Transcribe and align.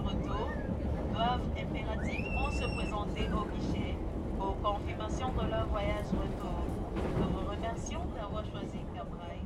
doivent 0.00 1.40
impérativement 1.58 2.50
se 2.50 2.64
présenter 2.76 3.28
au 3.32 3.44
guichet 3.54 3.94
pour 4.38 4.56
confirmation 4.62 5.28
de 5.28 5.50
leur 5.50 5.66
voyage 5.68 6.06
retour. 6.10 6.66
Nous 7.18 7.28
vous 7.28 7.50
remercions 7.50 8.00
d'avoir 8.16 8.44
choisi 8.44 8.78
Cabraille. 8.94 9.40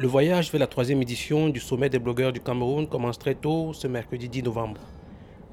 Le 0.00 0.06
voyage 0.06 0.52
vers 0.52 0.60
la 0.60 0.68
troisième 0.68 1.02
édition 1.02 1.48
du 1.48 1.58
sommet 1.58 1.88
des 1.88 1.98
blogueurs 1.98 2.32
du 2.32 2.40
Cameroun 2.40 2.86
commence 2.86 3.18
très 3.18 3.34
tôt 3.34 3.72
ce 3.72 3.88
mercredi 3.88 4.28
10 4.28 4.44
novembre. 4.44 4.80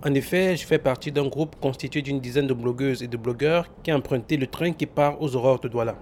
En 0.06 0.14
effet, 0.14 0.56
je 0.56 0.68
fais 0.68 0.78
partie 0.78 1.12
d'un 1.12 1.28
groupe 1.28 1.56
constitué 1.60 2.04
d'une 2.04 2.20
dizaine 2.20 2.46
de 2.46 2.54
blogueuses 2.54 3.02
et 3.02 3.08
de 3.08 3.18
blogueurs 3.18 3.66
qui 3.82 3.90
a 3.90 3.98
emprunté 3.98 4.38
le 4.38 4.46
train 4.46 4.72
qui 4.72 4.86
part 4.86 5.20
aux 5.20 5.36
aurores 5.36 5.60
de 5.62 5.68
Douala. 5.68 5.96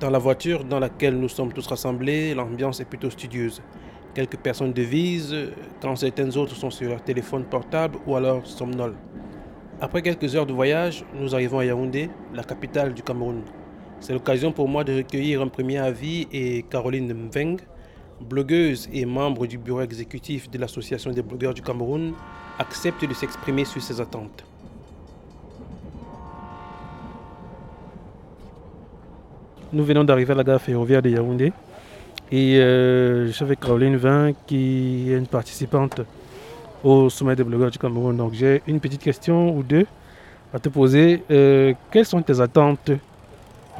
Dans 0.00 0.10
la 0.10 0.18
voiture 0.18 0.64
dans 0.64 0.78
laquelle 0.78 1.18
nous 1.18 1.30
sommes 1.30 1.52
tous 1.52 1.66
rassemblés, 1.66 2.34
l'ambiance 2.34 2.80
est 2.80 2.84
plutôt 2.84 3.08
studieuse. 3.08 3.62
Quelques 4.20 4.36
personnes 4.36 4.74
devisent, 4.74 5.34
quand 5.80 5.96
certaines 5.96 6.36
autres 6.36 6.54
sont 6.54 6.68
sur 6.68 6.90
leur 6.90 7.02
téléphone 7.02 7.42
portable 7.44 7.96
ou 8.06 8.16
alors 8.16 8.46
somnolent. 8.46 8.98
Après 9.80 10.02
quelques 10.02 10.36
heures 10.36 10.44
de 10.44 10.52
voyage, 10.52 11.06
nous 11.18 11.34
arrivons 11.34 11.60
à 11.60 11.64
Yaoundé, 11.64 12.10
la 12.34 12.44
capitale 12.44 12.92
du 12.92 13.02
Cameroun. 13.02 13.40
C'est 13.98 14.12
l'occasion 14.12 14.52
pour 14.52 14.68
moi 14.68 14.84
de 14.84 14.94
recueillir 14.94 15.40
un 15.40 15.48
premier 15.48 15.78
avis 15.78 16.28
et 16.34 16.66
Caroline 16.68 17.14
Mveng, 17.14 17.62
blogueuse 18.20 18.90
et 18.92 19.06
membre 19.06 19.46
du 19.46 19.56
bureau 19.56 19.80
exécutif 19.80 20.50
de 20.50 20.58
l'Association 20.58 21.12
des 21.12 21.22
blogueurs 21.22 21.54
du 21.54 21.62
Cameroun, 21.62 22.12
accepte 22.58 23.02
de 23.02 23.14
s'exprimer 23.14 23.64
sur 23.64 23.80
ses 23.80 24.02
attentes. 24.02 24.44
Nous 29.72 29.82
venons 29.82 30.04
d'arriver 30.04 30.32
à 30.32 30.36
la 30.36 30.44
gare 30.44 30.60
ferroviaire 30.60 31.00
de 31.00 31.08
Yaoundé 31.08 31.54
et 32.32 32.58
euh, 32.58 33.26
je 33.26 33.32
suis 33.32 33.44
avec 33.44 33.60
Caroline 33.60 33.96
Vin 33.96 34.32
qui 34.46 35.10
est 35.10 35.16
une 35.16 35.26
participante 35.26 36.00
au 36.84 37.10
sommet 37.10 37.34
des 37.34 37.44
blogueurs 37.44 37.70
du 37.70 37.78
Cameroun. 37.78 38.16
Donc 38.16 38.34
j'ai 38.34 38.62
une 38.66 38.80
petite 38.80 39.02
question 39.02 39.56
ou 39.56 39.62
deux 39.62 39.86
à 40.54 40.58
te 40.58 40.68
poser. 40.68 41.22
Euh, 41.30 41.74
quelles 41.90 42.06
sont 42.06 42.22
tes 42.22 42.40
attentes 42.40 42.90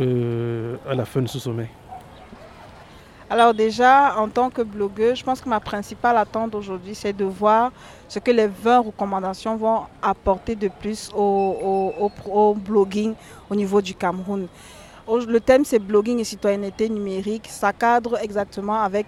euh, 0.01 0.77
à 0.89 0.95
la 0.95 1.05
fin 1.05 1.23
de 1.23 1.29
ce 1.29 1.39
sommet? 1.39 1.69
Alors 3.33 3.55
déjà, 3.55 4.17
en 4.19 4.29
tant 4.29 4.51
que 4.51 4.61
blogueuse, 4.61 5.19
je 5.19 5.25
pense 5.25 5.41
que 5.41 5.49
ma 5.49 5.61
principale 5.61 6.17
attente 6.17 6.53
aujourd'hui, 6.57 6.97
c'est 6.97 7.13
de 7.13 7.25
voir 7.25 7.71
ce 8.09 8.19
que 8.19 8.33
les 8.33 8.49
20 8.49 8.81
recommandations 8.81 9.57
vont 9.57 9.83
apporter 10.03 10.57
de 10.57 10.67
plus 10.67 11.13
au, 11.15 12.11
blogging 12.57 13.15
au 13.49 13.55
niveau 13.55 13.81
du 13.81 13.95
Cameroun. 13.95 14.49
Le 15.19 15.41
thème, 15.41 15.65
c'est 15.65 15.81
blogging 15.81 16.21
et 16.21 16.25
citoyenneté 16.25 16.89
numérique. 16.89 17.49
Ça 17.49 17.73
cadre 17.73 18.19
exactement 18.23 18.81
avec 18.81 19.07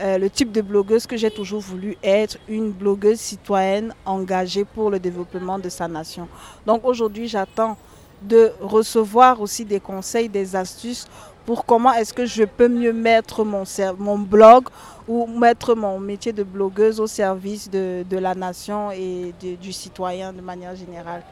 euh, 0.00 0.18
le 0.18 0.28
type 0.28 0.50
de 0.50 0.60
blogueuse 0.60 1.06
que 1.06 1.16
j'ai 1.16 1.30
toujours 1.30 1.60
voulu 1.60 1.96
être, 2.02 2.36
une 2.48 2.72
blogueuse 2.72 3.18
citoyenne 3.20 3.94
engagée 4.04 4.64
pour 4.64 4.90
le 4.90 4.98
développement 4.98 5.58
de 5.58 5.68
sa 5.68 5.86
nation. 5.86 6.28
Donc 6.66 6.84
aujourd'hui, 6.84 7.28
j'attends 7.28 7.76
de 8.22 8.50
recevoir 8.60 9.40
aussi 9.40 9.64
des 9.64 9.78
conseils, 9.78 10.28
des 10.28 10.56
astuces 10.56 11.06
pour 11.44 11.64
comment 11.64 11.92
est-ce 11.92 12.12
que 12.12 12.26
je 12.26 12.42
peux 12.42 12.68
mieux 12.68 12.92
mettre 12.92 13.44
mon, 13.44 14.18
blog 14.18 14.68
ou 15.06 15.26
mettre 15.26 15.76
mon 15.76 16.00
métier 16.00 16.32
de 16.32 16.42
blogueuse 16.42 16.98
au 16.98 17.06
service 17.06 17.70
de, 17.70 18.04
la 18.10 18.34
nation 18.34 18.90
et 18.90 19.32
du 19.40 19.72
citoyen 19.72 20.32
de 20.32 20.40
manière 20.40 20.74
générale. 20.74 21.22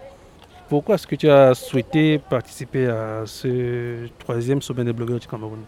Pourquoi 0.69 0.95
est-ce 0.95 1.07
que 1.07 1.17
tu 1.17 1.29
as 1.29 1.55
souhaité 1.55 2.19
participer 2.19 2.87
à 2.87 3.23
ce 3.27 4.09
troisième 4.19 4.62
sommet 4.62 4.84
des 4.84 4.93
blogueurs 4.93 5.19
du 5.19 5.27
Cameroun? 5.27 5.61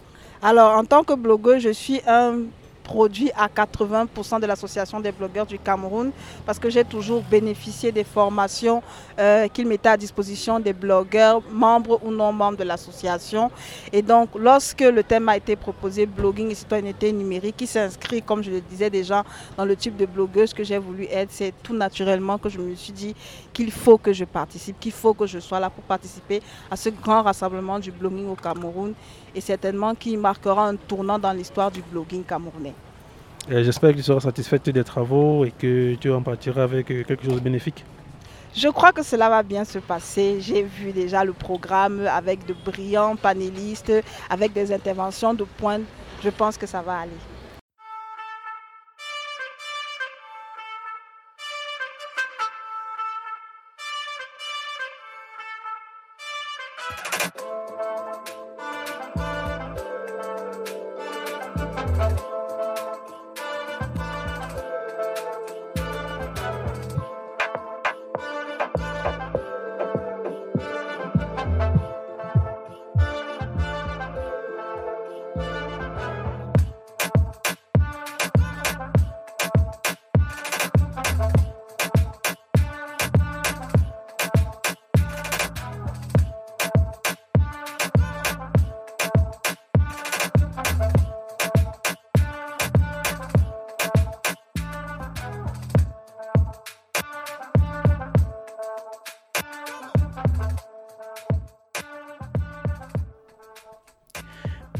Alors, 0.42 0.72
en 0.76 0.84
tant 0.84 1.02
que 1.04 1.14
blogueuse, 1.14 1.62
je 1.62 1.70
suis 1.70 2.00
un 2.06 2.40
produit 2.86 3.30
à 3.36 3.48
80% 3.48 4.40
de 4.40 4.46
l'association 4.46 5.00
des 5.00 5.10
blogueurs 5.10 5.44
du 5.44 5.58
Cameroun 5.58 6.12
parce 6.46 6.58
que 6.60 6.70
j'ai 6.70 6.84
toujours 6.84 7.22
bénéficié 7.22 7.90
des 7.90 8.04
formations 8.04 8.80
euh, 9.18 9.48
qu'ils 9.48 9.66
mettaient 9.66 9.88
à 9.88 9.96
disposition 9.96 10.60
des 10.60 10.72
blogueurs, 10.72 11.42
membres 11.50 11.98
ou 12.04 12.12
non 12.12 12.32
membres 12.32 12.58
de 12.58 12.62
l'association. 12.62 13.50
Et 13.92 14.02
donc, 14.02 14.28
lorsque 14.38 14.82
le 14.82 15.02
thème 15.02 15.28
a 15.28 15.36
été 15.36 15.56
proposé, 15.56 16.06
blogging 16.06 16.48
et 16.50 16.54
citoyenneté 16.54 17.12
numérique, 17.12 17.56
qui 17.56 17.66
s'inscrit, 17.66 18.22
comme 18.22 18.42
je 18.42 18.52
le 18.52 18.60
disais 18.60 18.88
déjà, 18.88 19.24
dans 19.56 19.64
le 19.64 19.74
type 19.74 19.96
de 19.96 20.06
blogueuse 20.06 20.54
que 20.54 20.62
j'ai 20.62 20.78
voulu 20.78 21.04
être, 21.10 21.30
c'est 21.32 21.52
tout 21.64 21.74
naturellement 21.74 22.38
que 22.38 22.48
je 22.48 22.58
me 22.58 22.74
suis 22.76 22.92
dit 22.92 23.16
qu'il 23.52 23.72
faut 23.72 23.98
que 23.98 24.12
je 24.12 24.24
participe, 24.24 24.78
qu'il 24.78 24.92
faut 24.92 25.14
que 25.14 25.26
je 25.26 25.40
sois 25.40 25.58
là 25.58 25.70
pour 25.70 25.82
participer 25.82 26.40
à 26.70 26.76
ce 26.76 26.90
grand 26.90 27.22
rassemblement 27.22 27.80
du 27.80 27.90
blogging 27.90 28.28
au 28.28 28.36
Cameroun 28.36 28.94
et 29.36 29.40
certainement 29.40 29.94
qui 29.94 30.16
marquera 30.16 30.66
un 30.66 30.76
tournant 30.76 31.18
dans 31.18 31.32
l'histoire 31.32 31.70
du 31.70 31.82
blogging 31.82 32.24
camerounais. 32.24 32.74
Et 33.48 33.62
J'espère 33.62 33.92
que 33.92 33.98
tu 33.98 34.02
seras 34.02 34.20
satisfaite 34.20 34.68
des 34.70 34.82
travaux 34.82 35.44
et 35.44 35.52
que 35.52 35.94
tu 35.94 36.10
en 36.10 36.22
partiras 36.22 36.64
avec 36.64 36.90
euh, 36.90 37.04
quelque 37.04 37.24
chose 37.24 37.34
de 37.34 37.40
bénéfique. 37.40 37.84
Je 38.54 38.68
crois 38.68 38.90
que 38.90 39.02
cela 39.02 39.28
va 39.28 39.42
bien 39.42 39.64
se 39.64 39.78
passer. 39.78 40.38
J'ai 40.40 40.62
vu 40.62 40.90
déjà 40.90 41.22
le 41.24 41.34
programme 41.34 42.06
avec 42.06 42.46
de 42.46 42.54
brillants 42.64 43.14
panélistes, 43.14 43.92
avec 44.30 44.54
des 44.54 44.72
interventions 44.72 45.34
de 45.34 45.44
pointe. 45.44 45.82
Je 46.24 46.30
pense 46.30 46.56
que 46.56 46.66
ça 46.66 46.80
va 46.80 47.00
aller. 47.00 47.12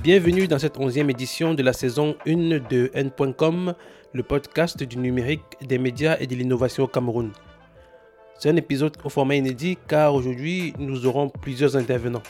Bienvenue 0.06 0.46
dans 0.46 0.60
cette 0.60 0.78
onzième 0.78 1.10
édition 1.10 1.52
de 1.52 1.64
la 1.64 1.72
saison 1.72 2.14
1 2.28 2.60
de 2.70 2.92
N.com, 2.94 3.74
le 4.12 4.22
podcast 4.22 4.80
du 4.80 4.98
numérique, 4.98 5.42
des 5.60 5.78
médias 5.78 6.16
et 6.20 6.28
de 6.28 6.36
l'innovation 6.36 6.84
au 6.84 6.86
Cameroun. 6.86 7.32
C'est 8.38 8.48
un 8.48 8.54
épisode 8.54 8.96
au 9.02 9.08
format 9.08 9.34
inédit 9.34 9.76
car 9.88 10.14
aujourd'hui 10.14 10.74
nous 10.78 11.06
aurons 11.06 11.28
plusieurs 11.28 11.76
intervenants. 11.76 12.22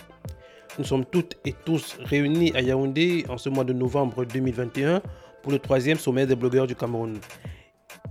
Nous 0.79 0.87
sommes 0.87 1.05
toutes 1.05 1.37
et 1.45 1.53
tous 1.53 1.99
réunis 2.01 2.51
à 2.55 2.63
Yaoundé 2.63 3.27
en 3.29 3.37
ce 3.37 3.51
mois 3.51 3.65
de 3.65 3.75
novembre 3.75 4.25
2021 4.25 5.03
pour 5.43 5.53
le 5.53 5.59
troisième 5.59 5.99
sommet 5.99 6.25
des 6.25 6.35
blogueurs 6.35 6.67
du 6.67 6.75
Cameroun. 6.75 7.19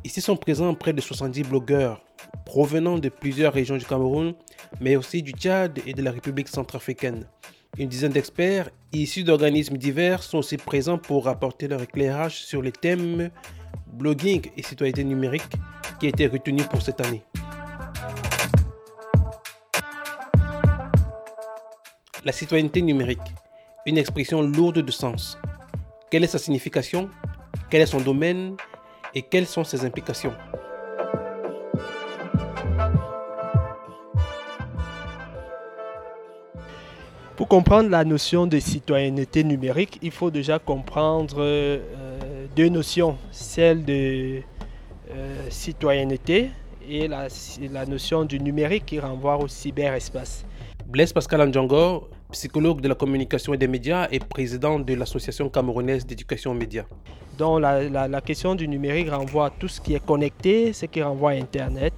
Ici 0.04 0.22
sont 0.22 0.38
présents 0.38 0.76
près 0.76 0.94
de 0.94 1.02
70 1.02 1.42
blogueurs 1.42 2.06
provenant 2.46 3.00
de 3.00 3.10
plusieurs 3.10 3.54
régions 3.54 3.78
du 3.78 3.86
Cameroun, 3.86 4.36
mais 4.80 4.96
aussi 4.96 5.24
du 5.24 5.32
Tchad 5.32 5.80
et 5.88 5.94
de 5.94 6.04
la 6.04 6.12
République 6.12 6.50
centrafricaine. 6.50 7.26
Une 7.78 7.90
dizaine 7.90 8.14
d'experts 8.14 8.70
issus 8.94 9.26
d'organismes 9.26 9.76
divers 9.76 10.24
sont 10.24 10.38
aussi 10.38 10.56
présents 10.56 10.98
pour 10.98 11.28
apporter 11.28 11.68
leur 11.68 11.82
éclairage 11.82 12.38
sur 12.38 12.62
les 12.62 12.72
thèmes 12.72 13.30
blogging 13.88 14.50
et 14.56 14.64
citoyenneté 14.64 15.04
numérique 15.04 15.44
qui 16.00 16.06
a 16.06 16.10
été 16.10 16.28
retenu 16.28 16.64
pour 16.64 16.82
cette 16.82 17.02
année. 17.02 17.22
La 22.24 22.32
citoyenneté 22.32 22.82
numérique, 22.82 23.20
une 23.86 23.98
expression 23.98 24.42
lourde 24.42 24.80
de 24.80 24.92
sens. 24.92 25.38
Quelle 26.10 26.24
est 26.24 26.28
sa 26.28 26.40
signification? 26.40 27.10
Quel 27.70 27.82
est 27.82 27.88
son 27.88 28.00
domaine? 28.00 28.56
Et 29.14 29.22
quelles 29.22 29.48
sont 29.48 29.66
ses 29.66 29.84
implications? 29.84 30.34
Pour 37.36 37.50
comprendre 37.50 37.90
la 37.90 38.06
notion 38.06 38.48
de 38.48 38.60
citoyenneté 38.60 39.44
numérique, 39.44 40.00
il 40.02 40.12
faut 40.12 40.32
déjà 40.32 40.58
comprendre 40.58 41.36
euh, 41.40 41.80
deux 42.56 42.70
notions, 42.70 43.18
celle 43.30 43.84
de 43.84 44.40
euh, 45.12 45.50
citoyenneté 45.50 46.52
et 46.90 47.10
la, 47.10 47.28
la 47.74 47.86
notion 47.86 48.24
du 48.24 48.40
numérique 48.40 48.86
qui 48.86 49.02
renvoie 49.02 49.38
au 49.38 49.50
cyberespace. 49.50 50.46
Blaise 50.88 51.12
Pascal 51.12 51.42
Andjango, 51.42 52.08
psychologue 52.36 52.82
de 52.82 52.90
la 52.90 52.96
communication 52.96 53.54
et 53.54 53.58
des 53.58 53.68
médias 53.70 54.08
et 54.12 54.20
président 54.20 54.78
de 54.78 54.94
l'Association 54.94 55.48
camerounaise 55.50 56.06
d'éducation 56.06 56.52
aux 56.52 56.60
médias. 56.66 56.84
Donc 57.38 57.62
la, 57.62 58.22
question 58.22 58.56
du 58.56 58.68
numérique 58.68 59.10
renvoie 59.10 59.46
à 59.48 59.50
tout 59.50 59.70
ce 59.70 59.80
qui 59.80 59.94
est 59.94 60.06
connecté, 60.06 60.74
ce 60.74 60.86
qui 60.86 61.02
renvoie 61.02 61.32
à 61.32 61.34
Internet, 61.36 61.94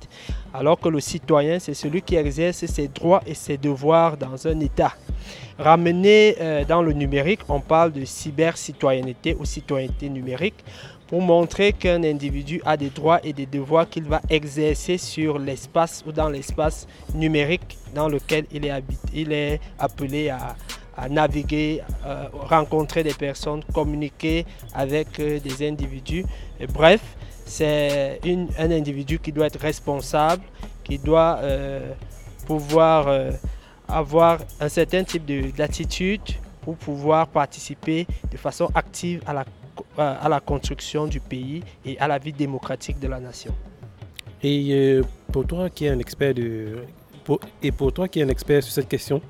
alors 0.54 0.80
que 0.80 0.90
le 0.90 1.00
citoyen, 1.00 1.58
c'est 1.60 1.74
celui 1.74 2.02
qui 2.04 2.16
exerce 2.16 2.66
ses 2.66 2.88
droits 2.88 3.22
et 3.26 3.34
ses 3.34 3.58
devoirs 3.58 4.16
dans 4.16 4.48
un 4.48 4.60
État. 4.60 4.94
Ramené 5.58 6.36
euh, 6.40 6.66
dans 6.66 6.84
le 6.84 6.94
numérique, 6.94 7.42
on 7.50 7.60
parle 7.60 7.92
de 7.92 8.06
cyber-citoyenneté 8.06 9.36
ou 9.40 9.46
citoyenneté 9.46 10.08
numérique 10.08 10.64
pour 11.08 11.22
montrer 11.22 11.74
qu'un 11.74 12.04
individu 12.04 12.62
a 12.66 12.76
des 12.76 12.90
droits 12.90 13.20
et 13.24 13.34
des 13.34 13.46
devoirs 13.46 13.90
qu'il 13.90 14.04
va 14.04 14.22
exercer 14.30 14.98
sur 14.98 15.40
l'espace 15.40 16.04
ou 16.06 16.12
dans 16.12 16.30
l'espace 16.30 16.88
numérique 17.16 17.78
dans 17.96 18.10
lequel 18.10 18.46
il 18.52 18.66
est, 18.66 18.84
il 19.14 19.32
est 19.32 19.60
appelé 19.80 20.30
à, 20.30 20.56
naviguer, 21.10 21.84
euh, 22.08 22.26
rencontrer 22.34 23.04
des 23.04 23.14
personnes, 23.14 23.64
communiquer 23.72 24.48
avec 24.74 25.20
euh, 25.20 25.40
des 25.40 25.68
individus. 25.68 26.26
bref, 26.74 27.02
c'est 27.46 28.20
un 28.58 28.72
individu 28.72 29.20
qui 29.20 29.32
doit 29.32 29.46
être 29.46 29.60
responsable, 29.60 30.44
qui 30.84 30.98
doit 30.98 31.38
euh, 31.44 31.92
pouvoir 32.48 33.08
avoir 33.88 34.40
un 34.60 34.70
certain 34.70 35.04
type 35.04 35.24
d'attitude 35.56 36.22
pour 36.62 36.76
pouvoir 36.76 37.28
participer 37.28 38.06
de 38.32 38.36
façon 38.36 38.70
active 38.76 39.22
à 39.26 39.34
la 39.34 39.46
à 39.98 40.28
la 40.30 40.40
construction 40.40 41.08
du 41.08 41.20
pays 41.20 41.64
et 41.86 41.98
à 42.00 42.08
la 42.08 42.18
vie 42.18 42.34
démocratique 42.34 43.00
de 43.00 43.08
la 43.08 43.20
nation. 43.20 43.54
Et 44.44 44.70
euh, 44.72 45.04
pour 45.32 45.46
toi 45.46 45.70
qui 45.70 45.86
es 45.86 45.90
un 45.90 46.00
expert 46.00 46.34
de, 46.34 46.84
et 47.62 47.72
pour 47.72 47.92
toi 47.92 48.08
qui 48.08 48.20
es 48.20 48.24
un 48.24 48.30
expert 48.30 48.64
sur 48.64 48.72
cette 48.72 48.88
question, 48.88 49.22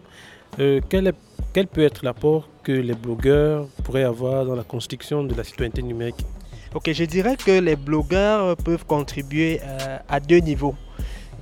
euh, 0.59 0.81
quel, 0.89 1.07
est, 1.07 1.15
quel 1.53 1.67
peut 1.67 1.83
être 1.83 2.03
l'apport 2.03 2.49
que 2.63 2.71
les 2.71 2.93
blogueurs 2.93 3.67
pourraient 3.83 4.03
avoir 4.03 4.45
dans 4.45 4.55
la 4.55 4.63
construction 4.63 5.23
de 5.23 5.33
la 5.35 5.43
citoyenneté 5.43 5.81
numérique? 5.81 6.25
Ok, 6.75 6.91
je 6.91 7.05
dirais 7.05 7.37
que 7.37 7.59
les 7.59 7.75
blogueurs 7.75 8.57
peuvent 8.57 8.85
contribuer 8.85 9.61
euh, 9.63 9.97
à 10.09 10.19
deux 10.19 10.39
niveaux. 10.39 10.75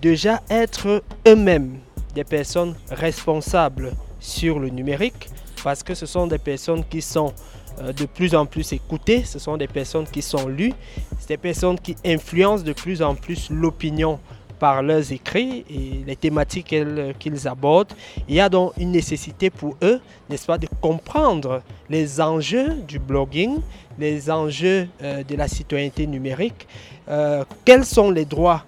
Déjà, 0.01 0.41
être 0.49 1.03
eux-mêmes 1.27 1.79
des 2.13 2.23
personnes 2.23 2.75
responsables 2.91 3.93
sur 4.19 4.59
le 4.59 4.69
numérique, 4.69 5.29
parce 5.63 5.81
que 5.81 5.95
ce 5.95 6.05
sont 6.05 6.27
des 6.27 6.37
personnes 6.37 6.83
qui 6.85 7.01
sont 7.01 7.29
euh, 7.29 7.64
de 7.81 8.05
plus 8.05 8.35
en 8.35 8.45
plus 8.45 8.73
écoutées, 8.73 9.23
ce 9.23 9.39
sont 9.39 9.57
des 9.57 9.67
personnes 9.67 10.05
qui 10.05 10.21
sont 10.21 10.47
lues, 10.47 10.73
c'est 11.19 11.29
des 11.29 11.37
personnes 11.37 11.79
qui 11.79 11.95
influencent 12.05 12.63
de 12.63 12.73
plus 12.73 13.01
en 13.01 13.15
plus 13.15 13.49
l'opinion 13.49 14.19
par 14.59 14.81
leurs 14.81 15.11
écrits 15.11 15.65
et 15.69 16.03
les 16.05 16.15
thématiques 16.15 16.73
qu'ils 17.19 17.47
abordent. 17.47 17.93
Il 18.27 18.35
y 18.35 18.39
a 18.39 18.49
donc 18.49 18.71
une 18.77 18.91
nécessité 18.91 19.49
pour 19.49 19.75
eux, 19.83 19.99
n'est-ce 20.29 20.45
pas, 20.45 20.57
de 20.57 20.67
comprendre 20.79 21.61
les 21.89 22.21
enjeux 22.21 22.75
du 22.87 22.99
blogging, 22.99 23.59
les 23.99 24.31
enjeux 24.31 24.87
euh, 25.01 25.23
de 25.23 25.35
la 25.35 25.47
citoyenneté 25.47 26.07
numérique, 26.07 26.67
euh, 27.09 27.43
quels 27.63 27.85
sont 27.85 28.11
les 28.11 28.25
droits 28.25 28.63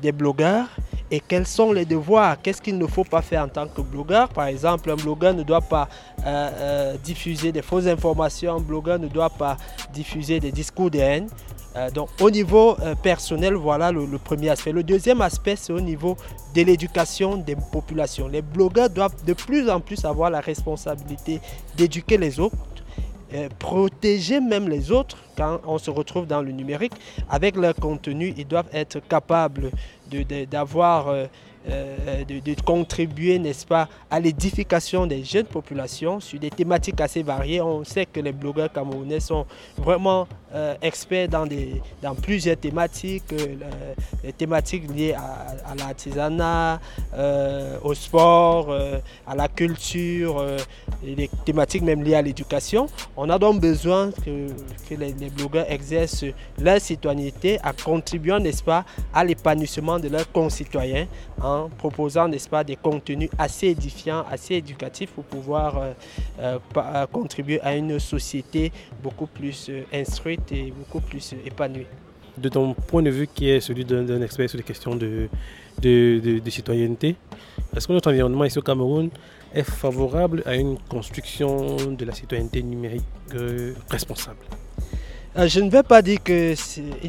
des 0.00 0.12
blogueurs? 0.12 0.68
Et 1.10 1.20
quels 1.20 1.46
sont 1.46 1.72
les 1.72 1.84
devoirs, 1.84 2.40
qu'est-ce 2.42 2.60
qu'il 2.60 2.78
ne 2.78 2.86
faut 2.86 3.04
pas 3.04 3.22
faire 3.22 3.44
en 3.44 3.48
tant 3.48 3.68
que 3.68 3.80
blogueur? 3.80 4.28
Par 4.28 4.46
exemple, 4.46 4.90
un 4.90 4.96
blogueur 4.96 5.34
ne 5.34 5.42
doit 5.42 5.60
pas 5.60 5.88
euh, 6.20 6.24
euh, 6.26 6.96
diffuser 7.02 7.52
des 7.52 7.62
fausses 7.62 7.86
informations, 7.86 8.56
un 8.56 8.60
blogueur 8.60 8.98
ne 8.98 9.06
doit 9.08 9.30
pas 9.30 9.56
diffuser 9.92 10.40
des 10.40 10.50
discours 10.50 10.90
de 10.90 10.98
haine. 10.98 11.28
Euh, 11.76 11.90
donc 11.90 12.08
au 12.20 12.30
niveau 12.30 12.76
personnel, 13.02 13.54
voilà 13.54 13.92
le, 13.92 14.06
le, 14.06 14.18
premier 14.18 14.48
aspect. 14.48 14.72
Le 14.72 14.82
deuxième 14.82 15.20
aspect, 15.20 15.56
c'est 15.56 15.72
au 15.72 15.80
niveau 15.80 16.16
de 16.54 16.62
l'éducation 16.62 17.36
des 17.36 17.54
populations. 17.54 18.26
Les 18.26 18.42
blogueurs 18.42 18.90
doivent 18.90 19.24
de 19.24 19.34
plus 19.34 19.68
en 19.70 19.80
plus 19.80 20.04
avoir 20.04 20.30
la 20.30 20.40
responsabilité 20.40 21.40
d'éduquer 21.76 22.16
les 22.16 22.40
autres 22.40 22.56
protéger 23.58 24.40
même 24.40 24.68
les 24.68 24.90
autres 24.90 25.18
quand 25.36 25.60
on 25.66 25.78
se 25.78 25.90
retrouve 25.90 26.26
dans 26.26 26.42
le 26.42 26.52
numérique. 26.52 26.92
Avec 27.28 27.56
leur 27.56 27.74
contenu, 27.74 28.32
ils 28.36 28.46
doivent 28.46 28.68
être 28.72 29.00
capables 29.00 29.70
d'avoir 30.50 31.08
euh, 31.08 31.26
euh, 31.68 32.24
de, 32.24 32.54
contribuer, 32.64 33.38
n'est-ce 33.38 33.66
pas, 33.66 33.88
à 34.10 34.20
l'édification 34.20 35.06
des 35.06 35.24
jeunes 35.24 35.46
populations 35.46 36.20
sur 36.20 36.38
des 36.38 36.50
thématiques 36.50 37.00
assez 37.00 37.22
variées. 37.22 37.60
On 37.60 37.82
sait 37.84 38.06
que 38.06 38.20
les 38.20 38.32
blogueurs 38.32 38.72
camerounais 38.72 39.20
sont 39.20 39.46
vraiment 39.76 40.28
euh, 40.54 40.74
experts 40.80 41.28
dans, 41.28 41.46
des, 41.46 41.82
dans 42.02 42.14
plusieurs 42.14 42.56
thématiques, 42.56 43.34
les 44.22 44.32
thématiques 44.32 44.88
liées 44.94 45.14
à, 45.14 45.74
l'artisanat, 45.76 46.80
au 47.82 47.94
sport, 47.94 48.72
à 49.26 49.34
la 49.34 49.48
culture, 49.48 50.44
et 51.04 51.14
les 51.14 51.30
thématiques 51.44 51.82
même 51.82 52.02
liées 52.02 52.14
à 52.14 52.22
l'éducation. 52.22 52.86
On 53.16 53.28
a 53.28 53.38
donc 53.38 53.60
besoin 53.60 54.10
que, 54.10 54.46
les, 54.94 55.30
blogueurs 55.30 55.70
exercent 55.70 56.24
leur 56.58 56.80
citoyenneté 56.80 57.58
en 57.64 57.72
contribuant, 57.84 58.38
n'est-ce 58.38 58.62
pas, 58.62 58.84
à 59.12 59.24
l'épanouissement 59.24 59.98
de 59.98 60.08
leurs 60.08 60.30
concitoyens 60.30 61.06
proposant, 61.78 62.28
n'est-ce 62.28 62.48
pas, 62.48 62.64
des 62.64 62.76
contenus 62.76 63.30
assez 63.38 63.68
édifiants, 63.68 64.24
assez 64.30 64.54
éducatifs 64.54 65.10
pour 65.10 65.24
pouvoir 65.24 65.78
euh, 65.78 65.92
euh, 66.40 66.58
euh, 66.76 67.06
contribuer 67.06 67.60
à 67.60 67.74
une 67.74 67.98
société 67.98 68.72
beaucoup 69.02 69.26
plus 69.26 69.70
instruite 69.92 70.52
et 70.52 70.72
beaucoup 70.76 71.00
plus 71.00 71.34
épanouie. 71.44 71.86
De 72.36 72.48
ton 72.48 72.74
point 72.74 73.02
de 73.02 73.10
vue 73.10 73.26
qui 73.26 73.48
est 73.48 73.60
celui 73.60 73.84
d'un 73.84 74.20
expert 74.20 74.48
sur 74.50 74.58
les 74.58 74.64
questions 74.64 74.94
de, 74.94 75.28
citoyenneté, 76.50 77.16
est-ce 77.74 77.86
que 77.88 77.92
notre 77.92 78.10
environnement 78.10 78.44
ici 78.44 78.58
au 78.58 78.62
Cameroun 78.62 79.08
est 79.54 79.62
favorable 79.62 80.42
à 80.44 80.54
une 80.54 80.76
construction 80.88 81.76
de 81.92 82.04
la 82.04 82.12
citoyenneté 82.12 82.62
numérique 82.62 83.04
responsable? 83.88 84.38
Je 85.44 85.60
ne 85.60 85.68
vais 85.68 85.82
pas 85.82 86.00
dire 86.00 86.22
qu'il 86.22 86.56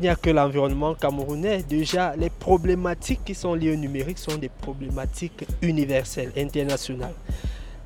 n'y 0.02 0.10
a 0.10 0.16
que 0.16 0.30
l'environnement 0.30 0.94
camerounais. 0.96 1.64
Déjà, 1.64 2.14
les 2.18 2.30
problématiques 2.30 3.22
qui 3.24 3.34
sont 3.34 3.54
liées 3.54 3.72
au 3.72 3.78
numérique 3.78 4.18
sont 4.18 4.36
des 4.36 4.50
problématiques 4.50 5.46
universelles, 5.62 6.34
internationales. 6.36 7.14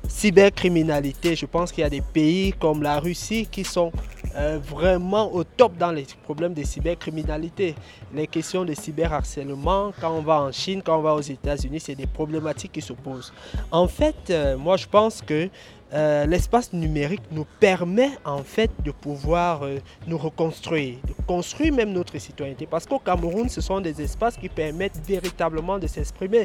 Cybercriminalité, 0.08 1.36
je 1.36 1.46
pense 1.46 1.70
qu'il 1.70 1.82
y 1.82 1.86
a 1.86 1.90
des 1.90 2.00
pays 2.00 2.52
comme 2.54 2.82
la 2.82 2.98
Russie 2.98 3.46
qui 3.48 3.62
sont 3.62 3.92
euh, 4.34 4.58
vraiment 4.60 5.32
au 5.32 5.44
top 5.44 5.76
dans 5.78 5.92
les 5.92 6.06
problèmes 6.24 6.54
de 6.54 6.64
cybercriminalité. 6.64 7.76
Les 8.12 8.26
questions 8.26 8.64
de 8.64 8.74
cyberharcèlement, 8.74 9.92
quand 10.00 10.10
on 10.12 10.22
va 10.22 10.42
en 10.42 10.50
Chine, 10.50 10.82
quand 10.84 10.98
on 10.98 11.02
va 11.02 11.14
aux 11.14 11.20
États-Unis, 11.20 11.78
c'est 11.78 11.94
des 11.94 12.08
problématiques 12.08 12.72
qui 12.72 12.82
se 12.82 12.92
posent. 12.92 13.32
En 13.70 13.86
fait, 13.86 14.16
euh, 14.30 14.56
moi 14.56 14.76
je 14.76 14.88
pense 14.88 15.22
que 15.22 15.48
euh, 15.94 16.24
l'espace 16.24 16.72
numérique 16.72 17.22
nous 17.30 17.46
permet 17.60 18.10
en 18.24 18.42
fait 18.42 18.70
de 18.82 18.90
pouvoir 18.90 19.64
euh, 19.64 19.78
nous 20.06 20.16
reconstruire, 20.16 20.96
de 21.06 21.12
construire 21.26 21.74
même 21.74 21.92
notre 21.92 22.16
citoyenneté. 22.18 22.66
Parce 22.66 22.86
qu'au 22.86 22.98
Cameroun, 22.98 23.48
ce 23.50 23.60
sont 23.60 23.80
des 23.80 24.00
espaces 24.00 24.38
qui 24.38 24.48
permettent 24.48 25.00
véritablement 25.06 25.78
de 25.78 25.86
s'exprimer. 25.86 26.44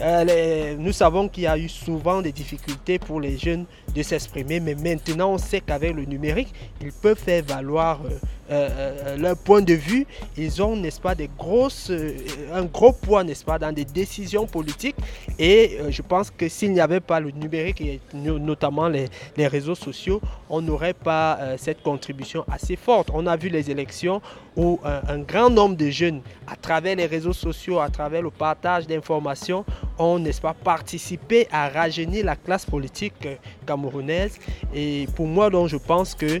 Euh, 0.00 0.74
nous 0.78 0.92
savons 0.92 1.28
qu'il 1.28 1.44
y 1.44 1.46
a 1.46 1.58
eu 1.58 1.68
souvent 1.68 2.22
des 2.22 2.32
difficultés 2.32 2.98
pour 2.98 3.20
les 3.20 3.36
jeunes 3.36 3.66
de 3.94 4.02
s'exprimer, 4.02 4.60
mais 4.60 4.74
maintenant 4.74 5.32
on 5.32 5.38
sait 5.38 5.60
qu'avec 5.60 5.94
le 5.94 6.04
numérique, 6.04 6.52
ils 6.82 6.92
peuvent 6.92 7.18
faire 7.18 7.42
valoir 7.44 8.00
euh, 8.48 8.68
euh, 8.70 9.16
leur 9.16 9.36
point 9.36 9.60
de 9.60 9.74
vue, 9.74 10.06
ils 10.36 10.62
ont, 10.62 10.76
n'est-ce 10.76 11.00
pas, 11.00 11.14
des 11.14 11.28
grosses, 11.36 11.90
euh, 11.90 12.16
un 12.52 12.64
gros 12.64 12.92
poids, 12.92 13.24
n'est-ce 13.24 13.44
pas, 13.44 13.58
dans 13.58 13.72
des 13.72 13.84
décisions 13.84 14.46
politiques. 14.46 14.96
Et 15.38 15.78
je 15.90 16.02
pense 16.02 16.30
que 16.30 16.48
s'il 16.48 16.72
n'y 16.72 16.80
avait 16.80 17.00
pas 17.00 17.18
le 17.18 17.30
numérique 17.30 17.80
et 17.80 18.00
notamment 18.14 18.88
les, 18.88 19.06
les 19.36 19.46
réseaux 19.48 19.74
sociaux, 19.74 20.20
on 20.48 20.60
n'aurait 20.60 20.94
pas 20.94 21.38
cette 21.58 21.82
contribution 21.82 22.44
assez 22.50 22.76
forte. 22.76 23.10
On 23.12 23.26
a 23.26 23.36
vu 23.36 23.48
les 23.48 23.70
élections 23.70 24.22
où 24.56 24.80
un, 24.84 25.18
grand 25.18 25.50
nombre 25.50 25.76
de 25.76 25.90
jeunes, 25.90 26.22
à 26.46 26.56
travers 26.56 26.96
les 26.96 27.06
réseaux 27.06 27.34
sociaux, 27.34 27.80
à 27.80 27.90
travers 27.90 28.22
le 28.22 28.30
partage 28.30 28.86
d'informations, 28.86 29.64
ont, 29.98 30.18
n'est-ce 30.18 30.40
pas, 30.40 30.54
participé 30.54 31.46
à 31.52 31.68
rajeunir 31.68 32.24
la 32.24 32.36
classe 32.36 32.64
politique 32.64 33.28
camerounaise. 33.66 34.38
Et 34.74 35.06
pour 35.14 35.26
moi, 35.26 35.50
donc, 35.50 35.68
je 35.68 35.76
pense 35.76 36.14
que 36.14 36.40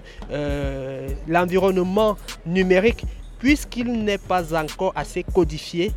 l'environnement 1.28 1.95
numérique, 2.44 3.04
puisqu'il 3.38 3.92
n'est 4.04 4.18
pas 4.18 4.54
encore 4.54 4.92
assez 4.94 5.22
codifié, 5.22 5.92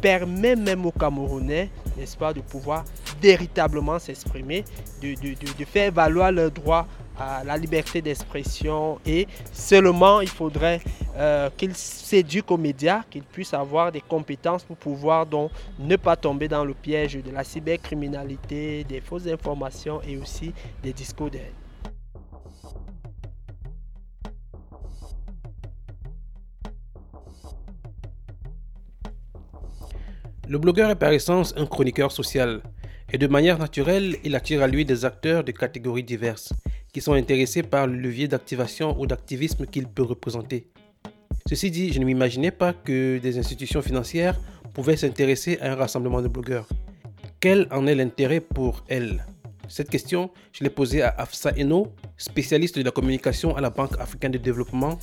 permet 0.00 0.56
même 0.56 0.84
aux 0.84 0.92
Camerounais, 0.92 1.70
n'est-ce 1.96 2.16
pas, 2.16 2.32
de 2.32 2.40
pouvoir 2.40 2.84
véritablement 3.22 3.98
s'exprimer, 3.98 4.64
de, 5.00 5.14
de, 5.14 5.64
faire 5.64 5.90
valoir 5.92 6.30
leurs 6.30 6.50
droits 6.50 6.86
à 7.18 7.44
la 7.44 7.56
liberté 7.56 8.02
d'expression 8.02 8.98
et 9.06 9.26
seulement 9.52 10.20
il 10.20 10.28
faudrait 10.28 10.80
euh, 11.16 11.48
qu'ils 11.56 11.74
s'éduquent 11.74 12.50
aux 12.50 12.58
médias, 12.58 13.02
qu'ils 13.08 13.22
puissent 13.22 13.54
avoir 13.54 13.92
des 13.92 14.00
compétences 14.00 14.64
pour 14.64 14.76
pouvoir 14.76 15.24
donc 15.24 15.52
ne 15.78 15.96
pas 15.96 16.16
tomber 16.16 16.48
dans 16.48 16.64
le 16.64 16.74
piège 16.74 17.14
de 17.14 17.30
la 17.30 17.44
cybercriminalité, 17.44 18.84
des 18.84 19.00
fausses 19.00 19.28
informations 19.28 20.02
et 20.02 20.16
aussi 20.16 20.52
des 20.82 20.92
discours 20.92 21.30
de 21.30 21.38
Le 30.46 30.58
blogueur 30.58 30.90
est 30.90 30.96
par 30.96 31.12
essence 31.12 31.54
un 31.56 31.64
chroniqueur 31.64 32.12
social. 32.12 32.60
Et 33.12 33.16
de 33.16 33.26
manière 33.26 33.58
naturelle, 33.58 34.16
il 34.24 34.34
attire 34.34 34.62
à 34.62 34.66
lui 34.66 34.84
des 34.84 35.06
acteurs 35.06 35.42
de 35.42 35.52
catégories 35.52 36.02
diverses, 36.02 36.52
qui 36.92 37.00
sont 37.00 37.14
intéressés 37.14 37.62
par 37.62 37.86
le 37.86 37.94
levier 37.94 38.28
d'activation 38.28 38.98
ou 39.00 39.06
d'activisme 39.06 39.66
qu'il 39.66 39.86
peut 39.86 40.02
représenter. 40.02 40.68
Ceci 41.48 41.70
dit, 41.70 41.92
je 41.92 41.98
ne 41.98 42.04
m'imaginais 42.04 42.50
pas 42.50 42.74
que 42.74 43.18
des 43.18 43.38
institutions 43.38 43.80
financières 43.80 44.38
pouvaient 44.74 44.96
s'intéresser 44.96 45.58
à 45.60 45.72
un 45.72 45.76
rassemblement 45.76 46.20
de 46.20 46.28
blogueurs. 46.28 46.68
Quel 47.40 47.66
en 47.70 47.86
est 47.86 47.94
l'intérêt 47.94 48.40
pour 48.40 48.84
elles? 48.88 49.24
Cette 49.68 49.88
question, 49.88 50.30
je 50.52 50.62
l'ai 50.62 50.70
posée 50.70 51.00
à 51.00 51.08
Afsa 51.08 51.52
Eno, 51.58 51.92
spécialiste 52.18 52.78
de 52.78 52.84
la 52.84 52.90
communication 52.90 53.56
à 53.56 53.62
la 53.62 53.70
Banque 53.70 53.98
africaine 53.98 54.32
de 54.32 54.38
développement, 54.38 54.98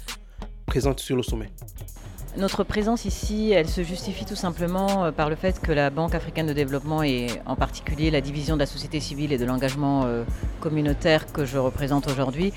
présente 0.67 0.99
sur 0.99 1.15
le 1.15 1.23
sommet. 1.23 1.49
Notre 2.37 2.63
présence 2.63 3.03
ici, 3.03 3.51
elle 3.51 3.67
se 3.67 3.83
justifie 3.83 4.23
tout 4.23 4.37
simplement 4.37 5.03
euh, 5.03 5.11
par 5.11 5.29
le 5.29 5.35
fait 5.35 5.59
que 5.59 5.73
la 5.73 5.89
Banque 5.89 6.15
africaine 6.15 6.47
de 6.47 6.53
développement 6.53 7.03
et 7.03 7.27
en 7.45 7.57
particulier 7.57 8.09
la 8.09 8.21
division 8.21 8.55
de 8.55 8.61
la 8.61 8.65
société 8.65 9.01
civile 9.01 9.33
et 9.33 9.37
de 9.37 9.43
l'engagement 9.43 10.03
euh, 10.05 10.23
communautaire 10.61 11.29
que 11.33 11.43
je 11.43 11.57
représente 11.57 12.07
aujourd'hui 12.07 12.53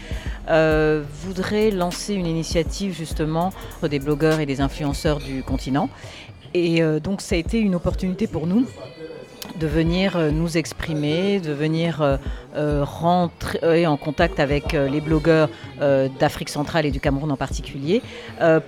euh, 0.49 1.03
voudrait 1.25 1.73
lancer 1.73 2.15
une 2.15 2.27
initiative 2.27 2.95
justement 2.95 3.53
des 3.83 3.99
blogueurs 3.99 4.39
et 4.39 4.47
des 4.47 4.61
influenceurs 4.61 5.19
du 5.19 5.43
continent. 5.43 5.89
Et 6.57 6.83
donc 7.03 7.21
ça 7.21 7.35
a 7.35 7.39
été 7.39 7.59
une 7.59 7.75
opportunité 7.75 8.29
pour 8.29 8.47
nous 8.47 8.65
de 9.59 9.67
venir 9.67 10.17
euh, 10.17 10.31
nous 10.31 10.57
exprimer, 10.57 11.41
de 11.41 11.53
venir 11.53 12.03
euh, 12.03 12.17
euh, 12.57 12.85
rentrer 12.85 13.87
en 13.87 13.97
contact 13.97 14.41
avec 14.41 14.73
les 14.73 15.01
blogueurs 15.01 15.49
d'Afrique 16.19 16.49
centrale 16.49 16.87
et 16.87 16.91
du 16.91 17.01
Cameroun 17.01 17.31
en 17.31 17.37
particulier, 17.37 18.03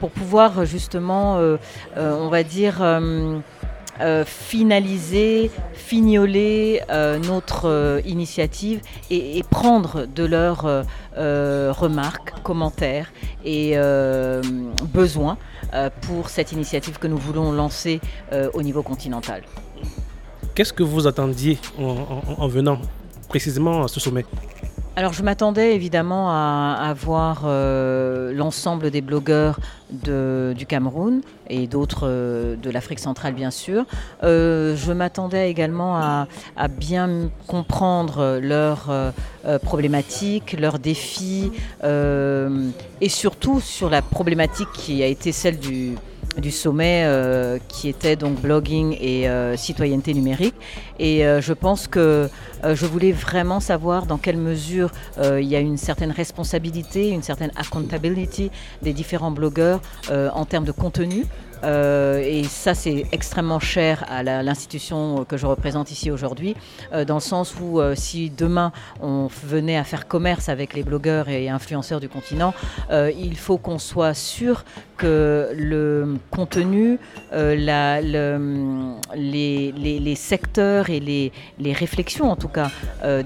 pour 0.00 0.10
pouvoir 0.10 0.64
justement, 0.64 1.38
on 1.96 2.28
va 2.28 2.42
dire, 2.42 2.82
finaliser, 4.24 5.50
fignoler 5.72 6.80
notre 7.26 8.00
initiative 8.04 8.80
et, 9.10 9.42
prendre 9.50 10.06
de 10.06 10.24
leurs 10.24 10.84
remarques, 11.16 12.34
commentaires 12.42 13.12
et 13.44 13.76
besoins 14.92 15.38
pour 16.02 16.28
cette 16.28 16.52
initiative 16.52 16.98
que 16.98 17.06
nous 17.06 17.18
voulons 17.18 17.52
lancer 17.52 18.00
au 18.54 18.62
niveau 18.62 18.82
continental. 18.82 19.42
Qu'est-ce 20.56 20.72
que 20.72 20.82
vous 20.82 21.06
attendiez 21.06 21.58
en, 21.78 22.48
venant 22.48 22.78
précisément 23.28 23.84
à 23.84 23.88
ce 23.88 24.00
sommet 24.00 24.24
alors 24.98 25.12
je 25.12 25.22
m'attendais 25.22 25.74
évidemment 25.74 26.30
à, 26.30 26.94
voir 26.96 27.42
euh, 27.44 28.32
l'ensemble 28.32 28.90
des 28.90 29.02
blogueurs 29.02 29.60
du 29.90 30.64
Cameroun 30.66 31.20
et 31.50 31.66
d'autres 31.66 32.08
euh, 32.08 32.56
de 32.56 32.70
l'Afrique 32.70 33.00
centrale 33.00 33.34
bien 33.34 33.50
sûr. 33.50 33.84
Euh, 34.22 34.74
je 34.74 34.92
m'attendais 34.94 35.50
également 35.50 35.98
à, 35.98 36.26
bien 36.68 37.28
comprendre 37.46 38.38
leurs 38.40 38.90
problématiques, 39.62 40.58
leurs 40.58 40.78
défis 40.78 41.52
et 41.84 43.08
surtout 43.10 43.60
sur 43.60 43.90
la 43.90 44.00
problématique 44.00 44.72
qui 44.72 45.02
a 45.02 45.06
été 45.06 45.30
celle 45.30 45.58
du, 45.58 45.94
du 46.38 46.50
sommet 46.50 47.04
euh, 47.04 47.58
qui 47.68 47.88
était 47.88 48.16
donc 48.16 48.40
blogging 48.40 48.96
et 49.00 49.28
euh, 49.28 49.56
citoyenneté 49.56 50.14
numérique. 50.14 50.54
Et 50.98 51.26
euh, 51.26 51.40
je 51.40 51.52
pense 51.52 51.86
que 51.86 52.28
je 52.64 52.86
voulais 52.86 53.12
vraiment 53.12 53.60
savoir 53.60 54.06
dans 54.06 54.16
quelle 54.16 54.38
mesure 54.38 54.90
il 55.18 55.44
y 55.44 55.54
a 55.54 55.60
une 55.60 55.76
certaine 55.76 56.10
responsabilité, 56.10 57.10
une 57.10 57.22
certaine 57.22 57.52
accountability 57.54 58.50
des 58.82 58.92
différents 58.92 59.30
blogueurs 59.30 59.80
en 60.10 60.44
termes 60.46 60.64
de 60.64 60.72
contenu. 60.72 61.26
Euh, 61.64 62.20
et 62.24 62.44
ça, 62.44 62.74
c'est 62.74 63.06
extrêmement 63.12 63.60
cher 63.60 64.04
à 64.08 64.22
l'institution 64.22 65.24
que 65.24 65.36
je 65.36 65.46
représente 65.46 65.90
ici 65.90 66.10
aujourd'hui, 66.10 66.56
euh, 66.92 67.04
dans 67.04 67.16
le 67.16 67.20
sens 67.20 67.54
où 67.60 67.80
euh, 67.80 67.94
si 67.94 68.30
demain 68.30 68.72
on 69.00 69.28
venait 69.44 69.76
à 69.76 69.84
faire 69.84 70.08
commerce 70.08 70.48
avec 70.48 70.74
les 70.74 70.82
blogueurs 70.82 71.28
et 71.28 71.48
influenceurs 71.48 72.00
du 72.00 72.08
continent, 72.08 72.54
il 72.90 73.36
faut 73.36 73.58
qu'on 73.58 73.78
soit 73.78 74.14
sûr 74.14 74.64
que 74.96 75.50
le 75.54 76.16
contenu, 76.30 76.98
les, 77.32 78.14
secteurs 80.16 80.90
et 80.90 81.00
les, 81.00 81.32
les, 81.58 81.72
réflexions, 81.72 82.30
en 82.30 82.36
tout 82.36 82.48
cas, 82.48 82.70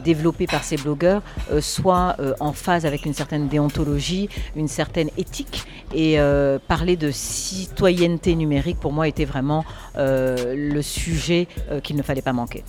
développées 0.03 0.47
par 0.47 0.65
ces 0.65 0.77
blogueurs, 0.77 1.23
soient 1.61 2.17
en 2.41 2.53
phase 2.53 2.87
avec 2.87 3.07
une 3.07 3.15
certaine 3.15 3.49
déontologie, 3.49 4.29
une 4.57 4.69
certaine 4.69 5.11
éthique. 5.17 5.65
Et 5.95 6.19
parler 6.69 6.97
de 6.97 7.11
citoyenneté 7.11 8.20
numérique, 8.29 8.79
pour 8.79 8.93
moi, 8.93 9.09
était 9.09 9.25
vraiment 9.25 9.65
euh, 9.97 10.55
le 10.57 10.83
sujet 10.83 11.49
euh, 11.71 11.81
qu'il 11.81 11.97
ne 11.97 12.03
fallait 12.03 12.23
pas 12.23 12.33
manquer. 12.33 12.65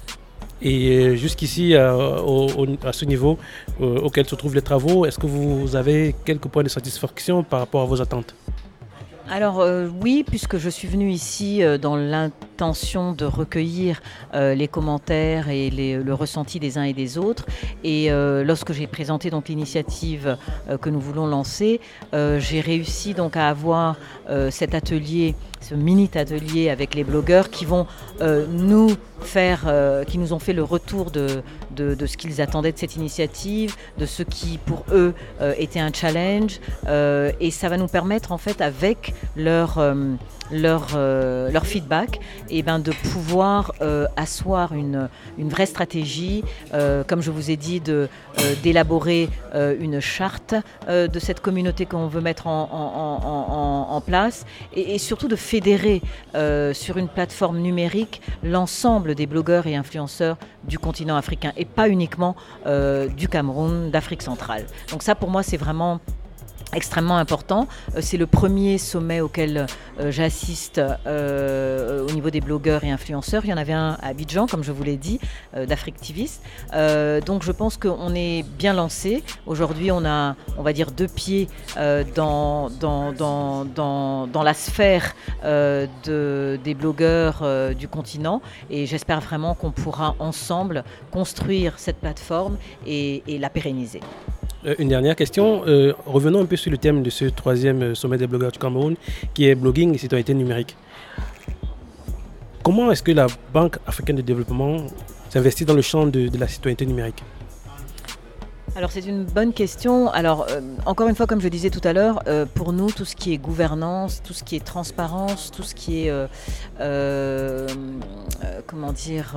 Et 0.61 0.89
euh, 0.89 1.15
jusqu'ici, 1.15 1.75
à 1.75 2.93
ce 2.93 3.05
niveau 3.05 3.39
auquel 3.79 4.27
se 4.27 4.35
trouvent 4.35 4.55
les 4.55 4.61
travaux, 4.61 5.05
est-ce 5.05 5.17
que 5.17 5.25
vous 5.25 5.75
avez 5.75 6.15
quelques 6.25 6.47
points 6.47 6.63
de 6.63 6.69
satisfaction 6.69 7.43
par 7.43 7.59
rapport 7.59 7.81
à 7.81 7.85
vos 7.85 8.01
attentes? 8.01 8.35
Alors 9.29 9.65
oui, 10.01 10.23
puisque 10.27 10.57
je 10.57 10.69
suis 10.69 10.87
venue 10.87 11.11
ici 11.11 11.61
dans 11.81 11.95
l'intention 11.95 13.13
de 13.13 13.25
recueillir 13.25 14.01
les 14.33 14.67
commentaires 14.67 15.49
et 15.49 15.69
le 15.69 16.13
ressenti 16.13 16.59
des 16.59 16.77
uns 16.77 16.83
et 16.83 16.93
des 16.93 17.17
autres. 17.17 17.45
Et 17.83 18.09
lorsque 18.09 18.73
j'ai 18.73 18.87
présenté 18.87 19.29
donc 19.29 19.47
l'initiative 19.47 20.37
que 20.81 20.89
nous 20.89 20.99
voulons 20.99 21.27
lancer, 21.27 21.79
j'ai 22.13 22.61
réussi 22.61 23.13
donc 23.13 23.37
à 23.37 23.49
avoir 23.49 23.95
cet 24.49 24.75
atelier 24.75 25.35
ce 25.61 25.75
mini 25.75 26.09
atelier 26.15 26.69
avec 26.69 26.95
les 26.95 27.03
blogueurs 27.03 27.49
qui 27.49 27.65
vont 27.65 27.87
euh, 28.19 28.45
nous 28.49 28.89
faire, 29.21 29.65
euh, 29.67 30.03
qui 30.03 30.17
nous 30.17 30.33
ont 30.33 30.39
fait 30.39 30.53
le 30.53 30.63
retour 30.63 31.11
de, 31.11 31.43
de, 31.75 32.05
ce 32.05 32.17
qu'ils 32.17 32.41
attendaient 32.41 32.71
de 32.71 32.77
cette 32.77 32.95
initiative, 32.95 33.75
de 33.97 34.05
ce 34.05 34.23
qui 34.23 34.57
pour 34.57 34.83
eux 34.91 35.13
euh, 35.41 35.53
était 35.57 35.79
un 35.79 35.91
challenge. 35.93 36.59
et 36.87 37.51
ça 37.51 37.69
va 37.69 37.77
nous 37.77 37.87
permettre 37.87 38.31
en 38.31 38.37
fait 38.37 38.61
avec 38.61 39.13
leur 39.35 39.79
leur 40.51 41.65
feedback, 41.65 42.19
et 42.49 42.61
ben 42.61 42.79
de 42.79 42.91
pouvoir 42.91 43.73
asseoir 44.17 44.73
une, 44.73 45.07
vraie 45.37 45.65
stratégie, 45.65 46.43
comme 47.07 47.21
je 47.21 47.31
vous 47.31 47.51
ai 47.51 47.57
dit, 47.57 47.81
d'élaborer 48.63 49.29
une 49.53 49.99
charte 50.01 50.55
de 50.89 51.19
cette 51.19 51.39
communauté 51.39 51.85
qu'on 51.85 52.07
veut 52.07 52.21
mettre 52.21 52.47
en, 52.47 52.69
en, 52.71 53.95
en 53.95 54.01
place, 54.01 54.45
et, 54.73 54.97
surtout 54.97 55.27
de 55.27 55.35
fédérer 55.35 56.01
euh, 56.35 56.73
sur 56.73 56.97
une 56.97 57.07
plateforme 57.07 57.59
numérique 57.59 58.21
l'ensemble 58.43 59.15
des 59.15 59.25
blogueurs 59.25 59.67
et 59.67 59.75
influenceurs 59.75 60.37
du 60.63 60.79
continent 60.79 61.15
africain 61.15 61.51
et 61.61 61.65
pas 61.65 61.87
uniquement 61.87 62.35
euh, 62.65 63.07
du 63.07 63.27
Cameroun, 63.27 63.91
d'Afrique 63.91 64.23
centrale. 64.23 64.65
Donc 64.91 65.03
ça 65.03 65.15
pour 65.15 65.29
moi 65.29 65.43
c'est 65.43 65.57
vraiment 65.57 65.99
extrêmement 66.73 67.17
important. 67.17 67.67
Euh, 67.95 67.99
c'est 68.01 68.17
le 68.17 68.27
premier 68.27 68.77
sommet 68.77 69.21
auquel 69.21 69.67
euh, 69.99 70.11
j'assiste 70.11 70.81
euh, 71.05 72.07
au 72.07 72.11
niveau 72.11 72.29
des 72.29 72.41
blogueurs 72.41 72.83
et 72.83 72.91
influenceurs. 72.91 73.43
Il 73.45 73.49
y 73.49 73.53
en 73.53 73.57
avait 73.57 73.73
un 73.73 73.97
à 74.01 74.07
Abidjan, 74.07 74.47
comme 74.47 74.63
je 74.63 74.71
vous 74.71 74.83
l'ai 74.83 74.97
dit, 74.97 75.19
d'Africtivistes. 75.55 76.41
donc 77.25 77.43
je 77.43 77.51
pense 77.51 77.77
qu'on 77.77 78.13
est 78.15 78.43
bien 78.57 78.73
lancé. 78.73 79.23
Aujourd'hui, 79.45 79.91
on 79.91 80.05
a, 80.05 80.35
on 80.57 80.63
va 80.63 80.73
dire, 80.73 80.91
deux 80.91 81.07
pieds 81.07 81.47
dans, 82.15 82.69
dans, 82.69 83.13
dans, 83.13 83.65
dans, 84.27 84.43
la 84.43 84.53
sphère 84.53 85.15
de, 85.43 86.59
des 86.63 86.73
blogueurs 86.73 87.73
du 87.75 87.87
continent. 87.87 88.41
Et 88.69 88.85
j'espère 88.85 89.21
vraiment 89.21 89.55
qu'on 89.55 89.71
pourra 89.71 90.15
ensemble 90.19 90.83
construire 91.11 91.79
cette 91.79 91.97
plateforme 91.97 92.57
et 92.85 93.23
la 93.39 93.49
pérenniser. 93.49 94.01
Euh, 94.65 94.75
une 94.79 94.89
dernière 94.89 95.15
question. 95.15 95.63
Euh, 95.67 95.93
revenons 96.05 96.41
un 96.41 96.45
peu 96.45 96.55
sur 96.55 96.71
le 96.71 96.77
thème 96.77 97.01
de 97.03 97.09
ce 97.09 97.25
troisième 97.25 97.81
euh, 97.81 97.95
sommet 97.95 98.17
des 98.17 98.27
blogueurs 98.27 98.51
du 98.51 98.59
Cameroun, 98.59 98.95
qui 99.33 99.47
est 99.47 99.55
blogging 99.55 99.93
et 99.95 99.97
citoyenneté 99.97 100.33
numérique. 100.33 100.75
Comment 102.63 102.91
est-ce 102.91 103.01
que 103.01 103.11
la 103.11 103.27
Banque 103.53 103.77
africaine 103.87 104.17
de 104.17 104.21
développement 104.21 104.77
s'investit 105.29 105.65
dans 105.65 105.73
le 105.73 105.81
champ 105.81 106.05
de 106.05 106.29
la 106.37 106.47
citoyenneté 106.47 106.85
numérique? 106.85 107.23
Alors 108.73 108.89
c'est 108.89 109.05
une 109.05 109.25
bonne 109.25 109.51
question. 109.51 110.09
Alors 110.11 110.47
euh, 110.49 110.61
encore 110.85 111.09
une 111.09 111.15
fois, 111.15 111.27
comme 111.27 111.41
je 111.41 111.49
disais 111.49 111.69
tout 111.69 111.85
à 111.85 111.91
l'heure, 111.91 112.21
euh, 112.27 112.45
pour 112.45 112.71
nous, 112.71 112.89
tout 112.89 113.03
ce 113.03 113.17
qui 113.17 113.33
est 113.33 113.37
gouvernance, 113.37 114.21
tout 114.23 114.31
ce 114.31 114.45
qui 114.45 114.55
est 114.55 114.63
transparence, 114.63 115.51
tout 115.51 115.63
ce 115.63 115.75
qui 115.75 116.07
est 116.07 116.11
euh, 116.79 117.67
comment 118.67 118.93
dire 118.93 119.35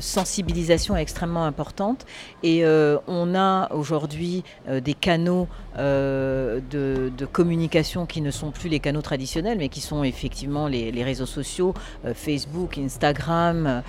sensibilisation 0.00 0.96
est 0.96 1.02
extrêmement 1.02 1.44
importante. 1.44 2.06
Et 2.42 2.64
on 3.06 3.34
a 3.34 3.70
aujourd'hui 3.72 4.44
des 4.68 4.94
canaux 4.94 5.46
de, 5.76 7.26
communication 7.32 8.06
qui 8.06 8.22
ne 8.22 8.30
sont 8.30 8.50
plus 8.50 8.68
les 8.68 8.80
canaux 8.80 9.02
traditionnels, 9.02 9.58
mais 9.58 9.68
qui 9.68 9.80
sont 9.80 10.04
effectivement 10.04 10.68
les, 10.68 10.90
les 10.90 11.04
réseaux 11.04 11.26
sociaux, 11.26 11.74
Facebook, 12.14 12.78
Instagram, 12.78 13.82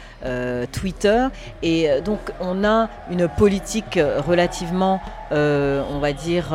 Twitter. 0.71 1.27
Et 1.63 2.01
donc 2.01 2.19
on 2.39 2.63
a 2.63 2.89
une 3.09 3.29
politique 3.29 3.99
relativement 4.27 4.80
extrêmement, 4.81 4.99
on 5.31 5.99
va 5.99 6.13
dire, 6.13 6.45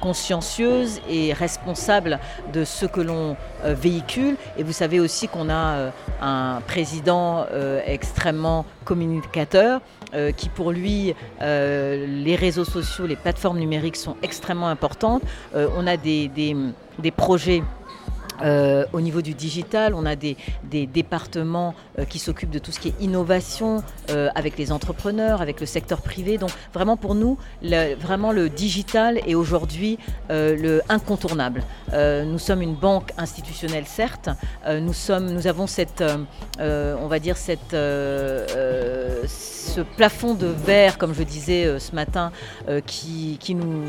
consciencieuse 0.00 1.00
et 1.08 1.32
responsable 1.32 2.18
de 2.52 2.64
ce 2.64 2.86
que 2.86 3.00
l'on 3.00 3.36
véhicule. 3.64 4.36
Et 4.56 4.62
vous 4.62 4.72
savez 4.72 5.00
aussi 5.00 5.28
qu'on 5.28 5.50
a 5.50 5.92
un 6.20 6.60
président 6.66 7.46
extrêmement 7.86 8.64
communicateur 8.84 9.80
qui 10.36 10.48
pour 10.48 10.72
lui, 10.72 11.14
les 11.40 12.36
réseaux 12.36 12.64
sociaux, 12.64 13.06
les 13.06 13.16
plateformes 13.16 13.58
numériques 13.58 13.96
sont 13.96 14.16
extrêmement 14.22 14.68
importantes. 14.68 15.22
on 15.54 15.86
a 15.86 15.96
des 15.96 17.10
projets 17.16 17.62
euh, 18.42 18.84
au 18.92 19.00
niveau 19.00 19.22
du 19.22 19.34
digital, 19.34 19.94
on 19.94 20.06
a 20.06 20.16
des, 20.16 20.36
départements 20.70 21.74
euh, 21.98 22.04
qui 22.04 22.18
s'occupent 22.18 22.50
de 22.50 22.58
tout 22.58 22.72
ce 22.72 22.80
qui 22.80 22.88
est 22.88 22.94
innovation 23.00 23.82
euh, 24.10 24.28
avec 24.34 24.58
les 24.58 24.72
entrepreneurs, 24.72 25.42
avec 25.42 25.60
le 25.60 25.66
secteur 25.66 26.02
privé. 26.02 26.38
Donc 26.38 26.50
vraiment 26.72 26.96
pour 26.96 27.14
nous, 27.14 27.38
vraiment 27.62 28.32
le 28.32 28.48
digital 28.48 29.18
est 29.26 29.34
aujourd'hui 29.34 29.98
le 30.30 30.80
incontournable. 30.88 31.62
nous 31.92 32.38
sommes 32.38 32.62
une 32.62 32.74
banque 32.74 33.12
institutionnelle 33.18 33.86
certes, 33.86 34.30
nous 34.68 34.92
sommes, 34.92 35.30
nous 35.30 35.46
avons 35.46 35.66
cette, 35.66 36.02
on 36.58 37.08
va 37.08 37.18
dire 37.18 37.36
cette, 37.36 37.72
ce 37.72 39.26
plafond 39.96 40.34
de 40.34 40.46
verre, 40.46 40.98
comme 40.98 41.14
je 41.14 41.22
disais 41.22 41.78
ce 41.78 41.94
matin, 41.94 42.32
qui 42.86 43.54
nous 43.54 43.84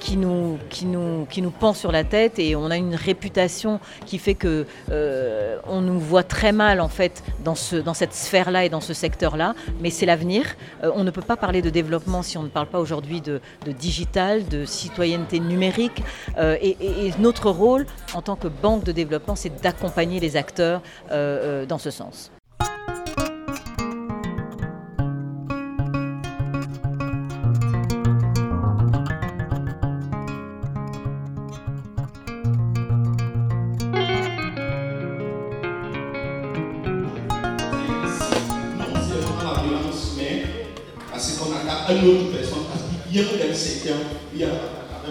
qui 0.00 0.16
nous, 0.16 0.58
qui, 0.70 0.86
nous, 0.86 1.26
qui 1.26 1.42
nous 1.42 1.50
pend 1.50 1.72
sur 1.72 1.92
la 1.92 2.04
tête 2.04 2.38
et 2.38 2.56
on 2.56 2.70
a 2.70 2.76
une 2.76 2.94
réputation 2.94 3.80
qui 4.04 4.18
fait 4.18 4.34
que 4.34 4.66
euh, 4.90 5.58
on 5.66 5.80
nous 5.80 5.98
voit 5.98 6.22
très 6.22 6.52
mal 6.52 6.80
en 6.80 6.88
fait 6.88 7.22
dans, 7.44 7.54
ce, 7.54 7.76
dans 7.76 7.94
cette 7.94 8.14
sphère-là 8.14 8.64
et 8.64 8.68
dans 8.68 8.80
ce 8.80 8.94
secteur-là, 8.94 9.54
mais 9.80 9.90
c'est 9.90 10.06
l'avenir. 10.06 10.56
Euh, 10.82 10.90
on 10.94 11.04
ne 11.04 11.10
peut 11.10 11.22
pas 11.22 11.36
parler 11.36 11.62
de 11.62 11.70
développement 11.70 12.22
si 12.22 12.38
on 12.38 12.42
ne 12.42 12.48
parle 12.48 12.66
pas 12.68 12.80
aujourd'hui 12.80 13.20
de, 13.20 13.40
digital, 13.78 14.46
de 14.48 14.64
citoyenneté 14.64 15.40
numérique. 15.40 16.02
Euh, 16.38 16.56
et, 16.60 16.76
notre 17.18 17.50
rôle 17.50 17.86
en 18.14 18.22
tant 18.22 18.36
que 18.36 18.48
banque 18.48 18.84
de 18.84 18.92
développement, 18.92 19.36
c'est 19.36 19.62
d'accompagner 19.62 20.20
les 20.20 20.36
acteurs 20.36 20.82
dans 21.10 21.78
ce 21.78 21.90
sens. 21.90 22.30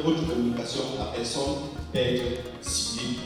Votre 0.04 0.28
communication, 0.28 0.82
la 0.98 1.06
personne 1.06 1.56
peut 1.92 2.00
être 2.00 2.42
ciblée 2.62 3.20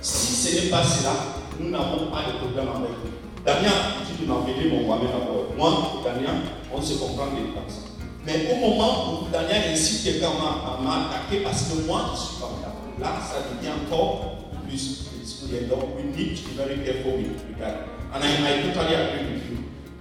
Si 0.00 0.32
ce 0.32 0.54
n'est 0.54 0.70
pas 0.70 0.82
cela, 0.84 1.12
nous 1.58 1.70
n'avons 1.70 2.10
pas 2.10 2.24
de 2.26 2.38
problème 2.38 2.68
avec 2.68 2.90
vous. 3.02 3.44
Damien, 3.44 3.72
tu 4.06 4.14
peux 4.18 4.26
m'envoyer 4.26 4.70
mon 4.70 4.82
moi 4.82 4.98
d'abord. 5.02 5.46
Moi, 5.56 6.02
Damien, 6.04 6.40
on 6.72 6.80
se 6.80 6.94
comprend 6.94 7.26
comme 7.26 7.68
ça. 7.68 7.80
Mais 8.26 8.52
au 8.52 8.56
moment 8.56 9.12
où 9.12 9.28
Damien 9.30 9.72
incite 9.72 10.04
quelqu'un 10.04 10.28
à 10.28 10.80
m'attaquer 10.82 11.42
parce 11.42 11.64
que 11.64 11.86
moi, 11.86 12.12
je 12.14 12.20
suis 12.20 12.40
pas 12.40 12.50
là, 13.00 13.18
ça 13.20 13.36
devient 13.54 13.72
encore 13.86 14.36
plus 14.68 15.06
discutable. 15.22 15.68
Donc, 15.68 15.96
we 15.96 16.04
need 16.16 16.36
to 16.36 16.48
be 16.48 16.56
very 16.56 16.76
careful 16.84 17.16
with 17.16 17.42
regard. 17.48 17.88
And 18.12 18.22
I, 18.22 18.28
I 18.28 18.72
totally 18.72 18.94
agree 18.94 19.34
with 19.34 19.50
you. 19.50 19.56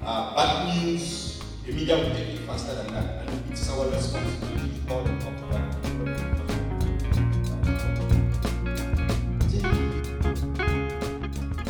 Uh, 0.06 0.36
bad 0.36 0.76
news, 0.76 1.29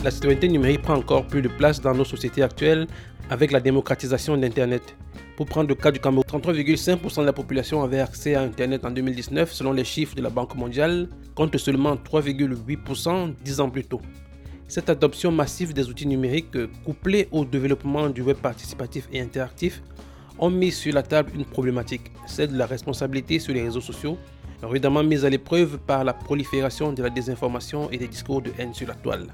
La 0.03 0.11
citoyenneté 0.11 0.47
numérique 0.47 0.81
prend 0.81 0.95
encore 0.95 1.27
plus 1.27 1.41
de 1.41 1.49
place 1.49 1.81
dans 1.81 1.93
nos 1.93 2.05
sociétés 2.05 2.41
actuelles 2.41 2.87
avec 3.29 3.51
la 3.51 3.59
démocratisation 3.59 4.37
d'Internet. 4.37 4.95
Pour 5.35 5.45
prendre 5.45 5.69
le 5.69 5.75
cas 5.75 5.91
du 5.91 5.99
Cameroun, 5.99 6.23
33,5% 6.25 7.21
de 7.21 7.25
la 7.25 7.33
population 7.33 7.83
avait 7.83 7.99
accès 7.99 8.35
à 8.35 8.41
Internet 8.41 8.85
en 8.85 8.91
2019 8.91 9.51
selon 9.51 9.73
les 9.73 9.83
chiffres 9.83 10.15
de 10.15 10.21
la 10.21 10.29
Banque 10.29 10.55
mondiale, 10.55 11.09
contre 11.35 11.57
seulement 11.57 11.95
3,8% 11.95 13.33
dix 13.43 13.59
ans 13.59 13.69
plus 13.69 13.85
tôt. 13.85 14.01
Cette 14.69 14.87
adoption 14.91 15.31
massive 15.31 15.73
des 15.73 15.89
outils 15.89 16.05
numériques, 16.05 16.55
couplée 16.85 17.27
au 17.31 17.43
développement 17.43 18.07
du 18.07 18.21
web 18.21 18.37
participatif 18.37 19.09
et 19.11 19.19
interactif, 19.19 19.81
ont 20.37 20.51
mis 20.51 20.71
sur 20.71 20.93
la 20.93 21.01
table 21.01 21.31
une 21.33 21.43
problématique, 21.43 22.11
celle 22.27 22.53
de 22.53 22.57
la 22.57 22.67
responsabilité 22.67 23.39
sur 23.39 23.51
les 23.51 23.63
réseaux 23.63 23.81
sociaux, 23.81 24.15
évidemment 24.63 25.03
mise 25.03 25.25
à 25.25 25.29
l'épreuve 25.31 25.79
par 25.79 26.03
la 26.03 26.13
prolifération 26.13 26.93
de 26.93 27.01
la 27.01 27.09
désinformation 27.09 27.89
et 27.89 27.97
des 27.97 28.07
discours 28.07 28.43
de 28.43 28.51
haine 28.59 28.75
sur 28.75 28.87
la 28.87 28.93
toile. 28.93 29.25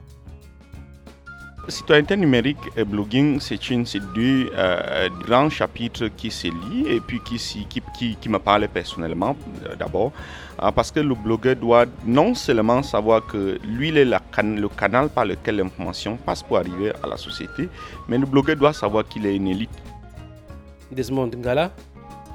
Citoyenneté 1.67 2.15
numérique 2.15 2.57
et 2.77 2.85
blogging, 2.85 3.41
c'est 3.41 3.59
deux 4.13 4.51
euh, 4.53 5.09
grands 5.25 5.49
chapitres 5.49 6.07
qui 6.15 6.31
se 6.31 6.47
lient 6.47 6.87
et 6.87 7.01
puis 7.01 7.19
qui, 7.19 7.37
qui, 7.67 8.15
qui, 8.15 8.29
me 8.29 8.37
parlent 8.39 8.69
personnellement 8.69 9.35
euh, 9.65 9.75
d'abord. 9.75 10.13
Euh, 10.61 10.71
parce 10.71 10.91
que 10.91 11.01
le 11.01 11.15
blogueur 11.15 11.55
doit 11.55 11.85
non 12.05 12.33
seulement 12.33 12.81
savoir 12.81 13.25
que 13.25 13.59
lui, 13.65 13.89
il 13.89 13.97
est 13.97 14.05
le 14.05 14.69
canal 14.69 15.09
par 15.09 15.25
lequel 15.25 15.57
l'information 15.57 16.17
passe 16.17 16.41
pour 16.43 16.57
arriver 16.57 16.93
à 17.03 17.07
la 17.07 17.17
société, 17.17 17.67
mais 18.07 18.17
le 18.17 18.25
blogueur 18.25 18.55
doit 18.55 18.73
savoir 18.73 19.05
qu'il 19.07 19.25
est 19.25 19.35
une 19.35 19.47
élite. 19.47 19.69
Desmond 20.91 21.27
Ngala, 21.35 21.71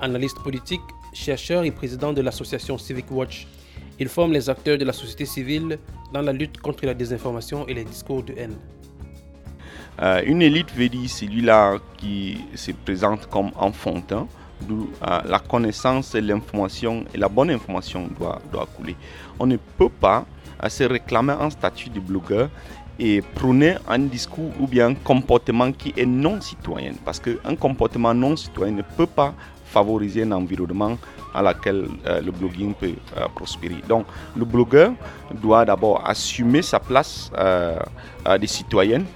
analyste 0.02 0.38
politique, 0.42 0.82
chercheur 1.14 1.64
et 1.64 1.70
président 1.70 2.12
de 2.12 2.20
l'association 2.20 2.76
Civic 2.76 3.10
Watch. 3.10 3.46
Il 3.98 4.08
forme 4.08 4.32
les 4.32 4.50
acteurs 4.50 4.76
de 4.78 4.84
la 4.84 4.92
société 4.92 5.24
civile 5.24 5.78
dans 6.12 6.22
la 6.22 6.32
lutte 6.32 6.58
contre 6.60 6.84
la 6.86 6.94
désinformation 6.94 7.66
et 7.68 7.74
les 7.74 7.84
discours 7.84 8.22
de 8.22 8.34
haine. 8.36 8.56
Euh, 10.02 10.22
une 10.24 10.40
élite 10.40 10.72
veut 10.74 10.88
dire 10.88 11.08
celui-là 11.08 11.76
qui 11.98 12.38
se 12.54 12.72
présente 12.72 13.26
comme 13.28 13.50
enfantin, 13.56 14.26
d'où 14.62 14.90
euh, 15.02 15.20
la 15.24 15.38
connaissance 15.38 16.14
et 16.14 16.20
l'information 16.20 17.04
et 17.14 17.18
la 17.18 17.28
bonne 17.28 17.50
information 17.50 18.08
doit, 18.18 18.66
couler. 18.76 18.96
On 19.38 19.46
ne 19.46 19.56
peut 19.56 19.88
pas 19.88 20.24
euh, 20.62 20.68
se 20.68 20.84
réclamer 20.84 21.34
un 21.40 21.50
statut 21.50 21.90
de 21.90 22.00
blogueur 22.00 22.48
et 22.98 23.22
prôner 23.22 23.76
un 23.88 23.98
discours 23.98 24.50
ou 24.60 24.66
bien 24.66 24.88
un 24.88 24.94
comportement 24.94 25.72
qui 25.72 25.94
est 25.96 26.06
non 26.06 26.40
citoyen. 26.40 26.92
Parce 27.04 27.20
qu'un 27.20 27.56
comportement 27.58 28.12
non 28.14 28.36
citoyen 28.36 28.74
ne 28.74 28.82
peut 28.82 29.06
pas 29.06 29.34
favoriser 29.64 30.22
un 30.24 30.32
environnement 30.32 30.98
à 31.32 31.42
laquelle 31.42 31.86
le 32.04 32.30
blogging 32.32 32.74
peut 32.74 32.92
prospérer. 33.36 33.76
Donc 33.88 34.04
le 34.36 34.44
blogueur 34.44 34.92
doit 35.40 35.64
d'abord 35.64 36.02
assumer 36.04 36.60
sa 36.60 36.80
place 36.80 37.30
de 38.26 38.46
citoyenne 38.46 39.06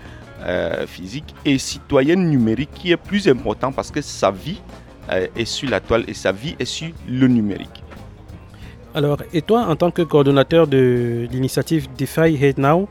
euh, 0.47 0.87
physique 0.87 1.35
et 1.47 1.57
citoyenne 1.57 2.29
numérique 2.29 2.69
qui 2.75 2.93
est 2.93 2.99
plus 2.99 3.29
important 3.29 3.73
parce 3.73 3.91
que 3.91 4.03
sa 4.03 4.31
vie 4.31 4.61
euh, 4.61 4.84
est 5.11 5.45
sur 5.45 5.69
la 5.71 5.81
toile 5.81 6.05
et 6.09 6.15
sa 6.15 6.33
vie 6.33 6.57
est 6.59 6.65
sur 6.65 6.89
le 7.09 7.29
numérique. 7.29 7.83
Alors, 8.95 9.19
et 9.33 9.43
toi, 9.43 9.67
en 9.69 9.75
tant 9.75 9.91
que 9.91 10.03
coordonnateur 10.03 10.69
de 10.69 11.27
l'initiative 11.31 11.89
DeFi 11.99 12.39
Hate 12.45 12.59
Now, 12.59 12.89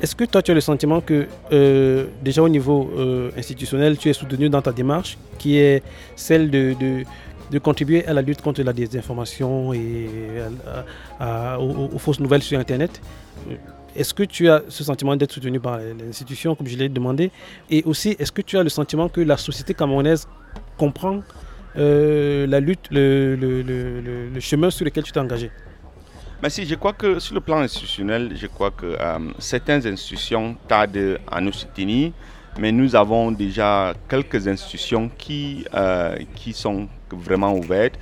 est-ce 0.00 0.14
que 0.14 0.24
toi, 0.24 0.42
tu 0.42 0.50
as 0.50 0.54
le 0.54 0.60
sentiment 0.60 1.00
que 1.00 1.26
euh, 1.52 2.06
déjà 2.22 2.42
au 2.42 2.48
niveau 2.48 2.90
institutionnel, 3.36 3.96
tu 3.96 4.08
es 4.08 4.12
soutenu 4.12 4.48
dans 4.48 4.62
ta 4.62 4.72
démarche 4.72 5.18
qui 5.38 5.58
est 5.58 5.82
celle 6.14 6.50
de, 6.50 7.04
contribuer 7.62 8.04
à 8.06 8.12
la 8.12 8.22
lutte 8.22 8.42
contre 8.42 8.62
la 8.62 8.72
désinformation 8.72 9.72
et 9.72 10.08
aux, 11.58 11.98
fausses 11.98 12.20
nouvelles 12.20 12.42
sur 12.42 12.58
Internet? 12.58 13.00
Est-ce 13.96 14.12
que 14.12 14.24
tu 14.24 14.48
as 14.48 14.62
ce 14.68 14.82
sentiment 14.82 15.14
d'être 15.14 15.32
soutenu 15.32 15.60
par 15.60 15.78
les 15.78 16.08
institutions, 16.08 16.54
comme 16.56 16.66
je 16.66 16.76
l'ai 16.76 16.88
demandé? 16.88 17.30
Et 17.70 17.84
aussi, 17.84 18.16
est-ce 18.18 18.32
que 18.32 18.42
tu 18.42 18.58
as 18.58 18.62
le 18.62 18.68
sentiment 18.68 19.08
que 19.08 19.20
la 19.20 19.36
société 19.36 19.72
camerounaise 19.72 20.26
comprend 20.76 21.22
euh, 21.76 22.46
la 22.46 22.60
lutte, 22.60 22.88
le, 22.90 24.30
chemin 24.40 24.70
sur 24.70 24.84
lequel 24.84 25.02
tu 25.04 25.12
t'es 25.12 25.20
engagé 25.20 25.50
Merci. 26.42 26.66
Je 26.66 26.74
crois 26.74 26.92
que 26.92 27.18
sur 27.18 27.34
le 27.34 27.40
plan 27.40 27.58
institutionnel, 27.58 28.32
je 28.36 28.46
crois 28.46 28.70
que 28.70 28.86
euh, 28.86 29.18
certaines 29.38 29.86
institutions 29.86 30.56
tardent 30.68 31.18
à 31.30 31.40
nous 31.40 31.52
soutenir, 31.52 32.12
mais 32.58 32.70
nous 32.70 32.94
avons 32.94 33.32
déjà 33.32 33.94
quelques 34.08 34.46
institutions 34.46 35.10
qui, 35.16 35.64
euh, 35.74 36.16
qui 36.34 36.52
sont 36.52 36.88
vraiment 37.10 37.54
ouvertes 37.54 37.98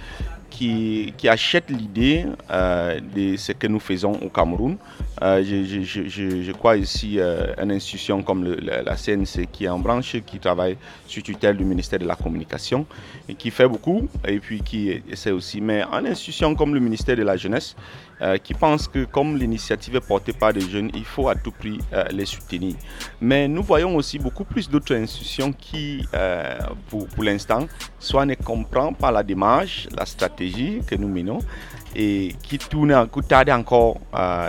qui, 0.52 1.14
qui 1.16 1.28
achètent 1.28 1.70
l'idée 1.70 2.26
euh, 2.50 3.00
de 3.00 3.36
ce 3.36 3.52
que 3.52 3.66
nous 3.66 3.80
faisons 3.80 4.12
au 4.22 4.28
Cameroun. 4.28 4.76
Euh, 5.22 5.42
je, 5.42 6.52
crois 6.52 6.76
ici 6.76 7.18
euh, 7.18 7.54
une 7.62 7.72
institution 7.72 8.22
comme 8.22 8.44
la, 8.44 8.94
CNC 8.96 9.48
qui 9.50 9.64
est 9.64 9.68
en 9.68 9.78
branche, 9.78 10.16
qui 10.26 10.38
travaille 10.38 10.76
sur 11.06 11.22
tutelle 11.22 11.56
du 11.56 11.64
ministère 11.64 11.98
de 11.98 12.06
la 12.06 12.16
Communication 12.16 12.86
et 13.28 13.34
qui 13.34 13.50
fait 13.50 13.68
beaucoup 13.68 14.08
et 14.26 14.38
puis 14.38 14.60
qui 14.60 15.02
essaie 15.10 15.30
aussi. 15.30 15.60
Mais 15.60 15.82
une 15.82 16.06
institution 16.06 16.54
comme 16.54 16.74
le 16.74 16.80
ministère 16.80 17.16
de 17.16 17.22
la 17.22 17.36
Jeunesse 17.36 17.74
euh, 18.22 18.38
qui 18.38 18.54
pensent 18.54 18.86
que 18.86 19.04
comme 19.04 19.36
l'initiative 19.36 19.96
est 19.96 20.06
portée 20.06 20.32
par 20.32 20.52
des 20.52 20.60
jeunes, 20.60 20.92
il 20.94 21.04
faut 21.04 21.28
à 21.28 21.34
tout 21.34 21.50
prix 21.50 21.80
euh, 21.92 22.04
les 22.12 22.24
soutenir. 22.24 22.76
Mais 23.20 23.48
nous 23.48 23.64
voyons 23.64 23.96
aussi 23.96 24.16
beaucoup 24.16 24.44
plus 24.44 24.70
d'autres 24.70 24.94
institutions 24.94 25.52
qui, 25.52 26.06
euh, 26.14 26.56
pour, 26.88 27.08
l'instant, 27.18 27.66
soit 27.98 28.24
ne 28.24 28.34
comprennent 28.34 28.94
pas 28.94 29.10
la 29.10 29.24
démarche, 29.24 29.88
la 29.96 30.06
stratégie 30.06 30.82
que 30.86 30.94
nous 30.94 31.08
menons 31.08 31.40
et 31.96 32.36
qui 32.44 32.58
tournent, 32.58 33.08
qui 33.12 33.20
tardent 33.22 33.50
encore 33.50 33.98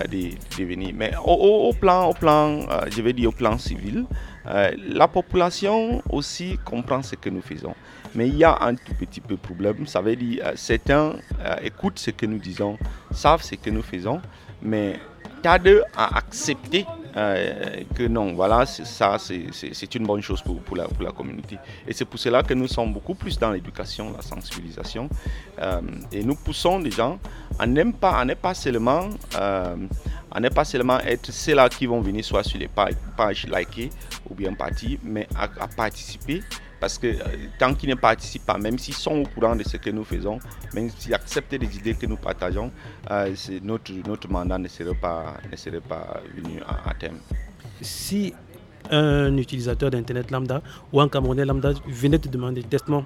de, 0.08 0.64
venir. 0.64 0.92
Mais 0.96 1.14
au, 1.26 1.74
plan, 1.74 2.10
au 2.10 2.14
plan 2.14 2.60
je 2.96 3.02
vais 3.02 3.12
dire 3.12 3.30
au 3.30 3.32
plan 3.32 3.58
civil, 3.58 4.06
la 4.46 5.08
population 5.08 6.02
aussi 6.10 6.60
comprend 6.64 7.02
ce 7.02 7.16
que 7.16 7.30
nous 7.30 7.42
faisons. 7.42 7.74
Mais 8.16 8.28
il 8.28 8.38
y 8.38 8.44
a 8.44 8.58
un 8.62 8.76
tout 8.76 8.94
petit 9.00 9.22
peu 9.22 9.36
de 9.36 9.40
problème. 9.40 9.88
Ça 9.88 10.02
veut 10.02 10.16
dire, 10.16 10.44
euh, 10.46 10.52
certains 10.56 11.14
euh, 11.40 11.56
écoutent 11.64 12.00
ce 12.00 12.12
que 12.12 12.26
nous 12.26 12.38
disons, 12.40 12.78
savent 13.12 13.42
ce 13.42 13.56
que 13.56 13.70
nous 13.70 13.82
faisons, 13.82 14.22
mais 14.62 15.00
tardent 15.42 15.82
à 15.98 16.18
accepter 16.18 16.86
euh, 17.18 17.84
que 17.94 18.04
non, 18.04 18.34
voilà, 18.34 18.66
ça, 18.66 19.18
c'est 19.20 19.96
une 19.96 20.06
bonne 20.08 20.22
chose 20.22 20.42
pour, 20.42 20.60
pour, 20.62 20.78
la, 20.78 20.88
communauté. 21.12 21.58
Et 21.88 21.94
c'est 21.94 22.06
pour 22.06 22.20
cela 22.20 22.42
que 22.44 22.54
nous 22.54 22.68
sommes 22.68 22.94
beaucoup 22.94 23.14
plus 23.14 23.38
dans 23.38 23.52
l'éducation, 23.52 24.12
la 24.16 24.22
sensibilisation. 24.22 25.10
et 26.12 26.24
nous 26.24 26.36
poussons 26.36 26.80
les 26.80 26.92
gens 26.92 27.20
à 27.60 27.68
n'aime 27.68 27.94
pas, 27.94 28.26
seulement, 28.54 29.10
à 29.36 29.76
pas 30.50 30.66
seulement 30.66 31.00
être 31.02 31.32
ceux-là 31.32 31.70
qui 31.70 31.86
vont 31.86 32.02
venir 32.02 32.24
soit 32.24 32.44
sur 32.44 32.58
les 32.58 32.70
pages, 32.70 32.96
pages 33.16 33.46
likées 33.46 33.92
ou 34.30 34.34
bien 34.34 34.54
parties, 34.54 34.98
mais 35.04 35.28
à 35.36 35.68
participer 35.68 36.42
parce 36.84 36.98
que 36.98 37.08
euh, 37.08 37.48
tant 37.58 37.74
qu'ils 37.74 37.88
ne 37.92 37.96
participent 37.96 38.46
pas, 38.46 38.58
même 38.58 38.78
s'ils 38.78 38.94
sont 38.94 39.16
au 39.20 39.24
courant 39.24 39.56
de 39.56 39.64
ce 39.64 39.78
que 39.78 39.90
nous 39.90 40.04
faisons, 40.04 40.38
même 40.74 40.90
s'ils 40.90 41.14
acceptent 41.14 41.54
les 41.54 41.78
idées 41.78 41.94
que 41.94 42.06
nous 42.06 42.18
partageons, 42.18 42.70
euh, 43.10 43.34
notre, 43.62 43.94
notre 44.06 44.30
mandat 44.30 44.58
ne 44.58 44.68
serait 44.68 44.94
pas, 44.94 45.38
ne 45.50 45.56
serait 45.56 45.80
pas 45.80 46.20
venu 46.36 46.60
à, 46.68 46.94
terme. 46.94 47.20
Si 47.80 48.34
un 48.92 49.38
utilisateur 49.38 49.92
d'Internet 49.92 50.30
lambda 50.30 50.62
ou 50.92 51.00
un 51.00 51.08
Camerounais 51.08 51.46
lambda 51.46 51.72
venait 51.88 52.20
te 52.20 52.28
demander 52.28 52.62
testament, 52.64 53.06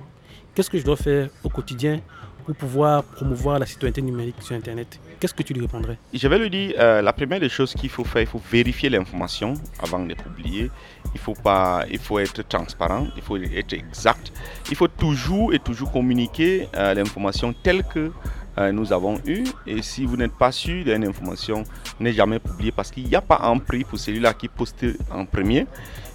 qu'est-ce 0.55 0.71
que 0.71 0.79
je 0.79 0.83
dois 0.83 0.97
faire 0.97 1.29
au 1.43 1.49
quotidien 1.49 1.99
pour 2.47 2.55
pouvoir 2.55 3.03
promouvoir 3.03 3.59
la 3.59 3.65
citoyenneté 3.65 4.01
numérique 4.01 4.37
sur 4.39 4.55
Internet, 4.55 4.99
qu'est-ce 5.19 5.33
que 5.33 5.43
tu 5.43 5.53
lui 5.53 5.59
répondrais? 5.59 5.97
Je 6.13 6.27
vais 6.29 6.39
lui 6.39 6.49
dire, 6.49 6.75
euh, 6.79 7.01
la 7.01 7.11
première 7.11 7.41
des 7.41 7.49
choses 7.49 7.73
qu'il 7.73 7.89
faut 7.89 8.05
faire, 8.05 8.21
il 8.21 8.27
faut 8.27 8.41
vérifier 8.49 8.89
l'information 8.89 9.55
avant 9.83 9.99
de 9.99 10.13
publier. 10.13 10.71
Il 11.13 11.19
faut, 11.19 11.33
pas, 11.33 11.83
il 11.91 11.99
faut 11.99 12.19
être 12.19 12.47
transparent, 12.47 13.07
il 13.17 13.21
faut 13.21 13.35
être 13.35 13.73
exact. 13.73 14.31
Il 14.69 14.77
faut 14.77 14.87
toujours 14.87 15.53
et 15.53 15.59
toujours 15.59 15.91
communiquer 15.91 16.69
euh, 16.75 16.93
l'information 16.93 17.53
telle 17.63 17.83
que 17.83 18.11
euh, 18.57 18.71
nous 18.71 18.91
avons 18.93 19.19
eue. 19.25 19.43
Et 19.65 19.81
si 19.81 20.05
vous 20.05 20.17
n'êtes 20.17 20.33
pas 20.33 20.51
sûr 20.51 20.83
d'une 20.83 21.05
information, 21.05 21.63
n'est 21.99 22.13
jamais 22.13 22.39
publiée 22.39 22.71
parce 22.71 22.91
qu'il 22.91 23.05
n'y 23.05 23.15
a 23.15 23.21
pas 23.21 23.39
un 23.43 23.57
prix 23.57 23.83
pour 23.83 23.99
celui-là 23.99 24.33
qui 24.33 24.47
poste 24.47 24.85
en 25.11 25.25
premier. 25.25 25.65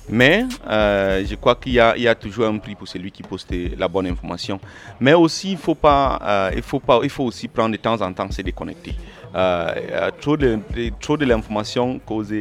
Mais 0.09 0.45
euh, 0.69 1.25
je 1.25 1.35
crois 1.37 1.55
qu'il 1.55 1.73
y, 1.73 1.79
a 1.81 2.15
toujours 2.15 2.47
un 2.47 2.59
prix 2.59 2.75
pour 2.75 2.89
celui 2.89 3.11
qui 3.11 3.23
poste 3.23 3.55
la 3.79 3.89
bonne 3.89 4.07
information. 4.07 4.59
Mais 5.01 5.15
aussi, 5.15 5.53
il 5.53 5.59
faut, 5.59 5.75
pas, 5.75 6.19
euh, 6.23 6.51
il 6.57 6.63
faut, 6.63 6.81
pas, 6.81 7.01
il 7.03 7.11
faut 7.11 7.25
aussi 7.25 7.49
prendre 7.49 7.73
de 7.73 7.77
temps 7.77 8.01
en 8.01 8.13
temps 8.13 8.31
se 8.31 8.43
déconnecter. 8.43 8.95
Euh, 9.35 10.11
trop 10.21 10.37
de, 10.37 10.59
trop 11.01 11.17
de 11.17 11.25
l'information 11.25 11.99
cause 12.01 12.35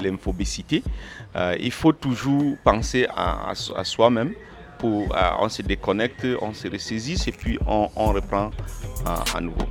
l'infobicité. 0.00 0.82
il 1.60 1.72
faut 1.72 1.92
toujours 1.92 2.56
penser 2.64 3.06
à, 3.14 3.52
soi-même. 3.84 4.32
Pour, 4.78 5.08
on 5.40 5.48
se 5.48 5.62
déconnecte, 5.62 6.26
on 6.40 6.52
se 6.52 6.68
ressaisit 6.68 7.18
et 7.26 7.32
puis 7.32 7.58
on, 7.66 7.88
on 7.96 8.12
reprend 8.12 8.50
à 9.04 9.40
nouveau. 9.40 9.66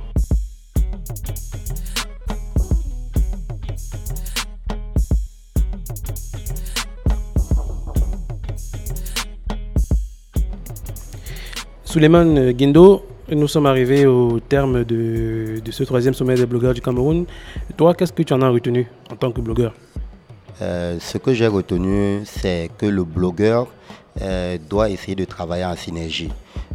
Suleiman 11.84 12.52
Guindo, 12.52 13.02
nous 13.30 13.48
sommes 13.48 13.66
arrivés 13.66 14.04
au 14.04 14.40
terme 14.40 14.84
de, 14.84 15.60
ce 15.70 15.84
troisième 15.84 16.12
sommet 16.14 16.34
des 16.34 16.44
blogueurs 16.44 16.74
du 16.74 16.82
Cameroun. 16.82 17.24
Toi, 17.76 17.94
qu'est-ce 17.94 18.12
que 18.12 18.22
tu 18.22 18.32
en 18.34 18.42
as 18.42 18.48
retenu 18.50 18.86
en 19.10 19.16
tant 19.16 19.32
que 19.32 19.40
blogueur? 19.40 19.72
Euh, 20.60 20.98
Ce 21.00 21.16
que 21.16 21.32
j'ai 21.32 21.46
retenu, 21.46 22.20
c'est 22.24 22.70
que 22.76 22.84
le 22.84 23.04
blogueur 23.04 23.68
euh, 24.20 24.58
doit 24.68 24.90
essayer 24.90 25.14
de 25.14 25.24
travailler 25.24 25.64
en 25.64 25.76
synergie. 25.76 26.30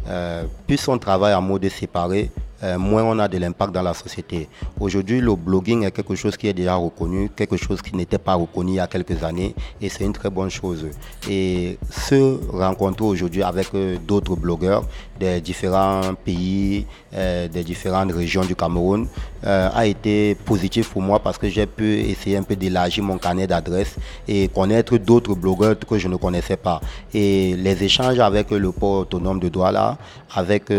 Euh, 0.08 0.44
plus 0.66 0.86
on 0.88 0.98
travaille 0.98 1.34
en 1.34 1.42
mode 1.42 1.68
séparé, 1.68 2.30
euh, 2.62 2.78
moins 2.78 3.02
on 3.04 3.18
a 3.18 3.28
de 3.28 3.38
l'impact 3.38 3.72
dans 3.72 3.82
la 3.82 3.94
société. 3.94 4.48
Aujourd'hui, 4.80 5.20
le 5.20 5.34
blogging 5.34 5.84
est 5.84 5.90
quelque 5.90 6.14
chose 6.14 6.36
qui 6.36 6.48
est 6.48 6.52
déjà 6.52 6.76
reconnu, 6.76 7.30
quelque 7.34 7.56
chose 7.56 7.82
qui 7.82 7.94
n'était 7.96 8.18
pas 8.18 8.34
reconnu 8.34 8.72
il 8.72 8.76
y 8.76 8.80
a 8.80 8.86
quelques 8.86 9.22
années, 9.22 9.54
et 9.80 9.88
c'est 9.88 10.04
une 10.04 10.12
très 10.12 10.30
bonne 10.30 10.50
chose. 10.50 10.86
Et 11.28 11.78
se 11.90 12.38
rencontrer 12.50 13.04
aujourd'hui 13.04 13.42
avec 13.42 13.70
d'autres 14.06 14.36
blogueurs 14.36 14.84
des 15.18 15.40
différents 15.40 16.14
pays, 16.14 16.86
euh, 17.14 17.48
des 17.48 17.62
différentes 17.62 18.12
régions 18.12 18.44
du 18.44 18.54
Cameroun, 18.56 19.06
a 19.46 19.84
été 19.84 20.34
positif 20.36 20.88
pour 20.88 21.02
moi 21.02 21.18
parce 21.18 21.36
que 21.36 21.50
j'ai 21.50 21.66
pu 21.66 22.00
essayer 22.00 22.38
un 22.38 22.42
peu 22.42 22.56
d'élargir 22.56 23.04
mon 23.04 23.18
carnet 23.18 23.46
d'adresses 23.46 23.96
et 24.26 24.48
connaître 24.48 24.96
d'autres 24.96 25.34
blogueurs 25.34 25.78
que 25.78 25.98
je 25.98 26.08
ne 26.08 26.16
connaissais 26.16 26.56
pas. 26.56 26.80
Et 27.12 27.54
les 27.58 27.84
échanges 27.84 28.18
avec 28.20 28.50
le 28.52 28.72
port 28.72 29.00
autonome 29.00 29.40
de 29.40 29.50
Douala, 29.50 29.98
avec 30.34 30.72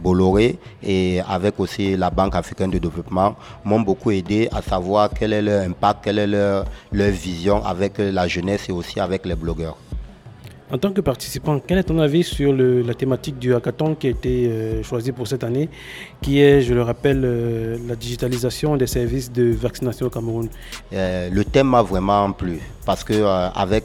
Bolloré 0.00 0.60
et 0.80 1.22
avec 1.28 1.58
aussi 1.58 1.96
la 1.96 2.10
Banque 2.10 2.36
africaine 2.36 2.70
de 2.70 2.78
développement 2.78 3.34
m'ont 3.64 3.80
beaucoup 3.80 4.12
aidé 4.12 4.48
à 4.52 4.62
savoir 4.62 5.10
quel 5.18 5.32
est 5.32 5.42
leur 5.42 5.64
impact, 5.66 6.04
quelle 6.04 6.20
est 6.20 6.28
leur 6.28 6.66
vision 6.92 7.64
avec 7.64 7.94
la 7.98 8.28
jeunesse 8.28 8.68
et 8.68 8.72
aussi 8.72 9.00
avec 9.00 9.26
les 9.26 9.34
blogueurs. 9.34 9.76
En 10.74 10.78
tant 10.78 10.92
que 10.92 11.00
participant, 11.00 11.60
quel 11.64 11.78
est 11.78 11.84
ton 11.84 12.00
avis 12.00 12.24
sur 12.24 12.52
la 12.52 12.94
thématique 12.94 13.38
du 13.38 13.54
hackathon 13.54 13.94
qui 13.94 14.08
a 14.08 14.10
été 14.10 14.48
euh, 14.48 14.82
choisi 14.82 15.12
pour 15.12 15.28
cette 15.28 15.44
année, 15.44 15.68
qui 16.20 16.40
est, 16.40 16.62
je 16.62 16.74
le 16.74 16.82
rappelle, 16.82 17.22
euh, 17.24 17.76
la 17.86 17.94
digitalisation 17.94 18.76
des 18.76 18.88
services 18.88 19.30
de 19.30 19.52
vaccination 19.52 20.06
au 20.06 20.10
Cameroun? 20.10 20.48
Euh, 20.92 21.30
Le 21.30 21.44
thème 21.44 21.68
m'a 21.68 21.82
vraiment 21.82 22.32
plu 22.32 22.58
parce 22.84 23.04
que 23.04 23.14
avec 23.54 23.84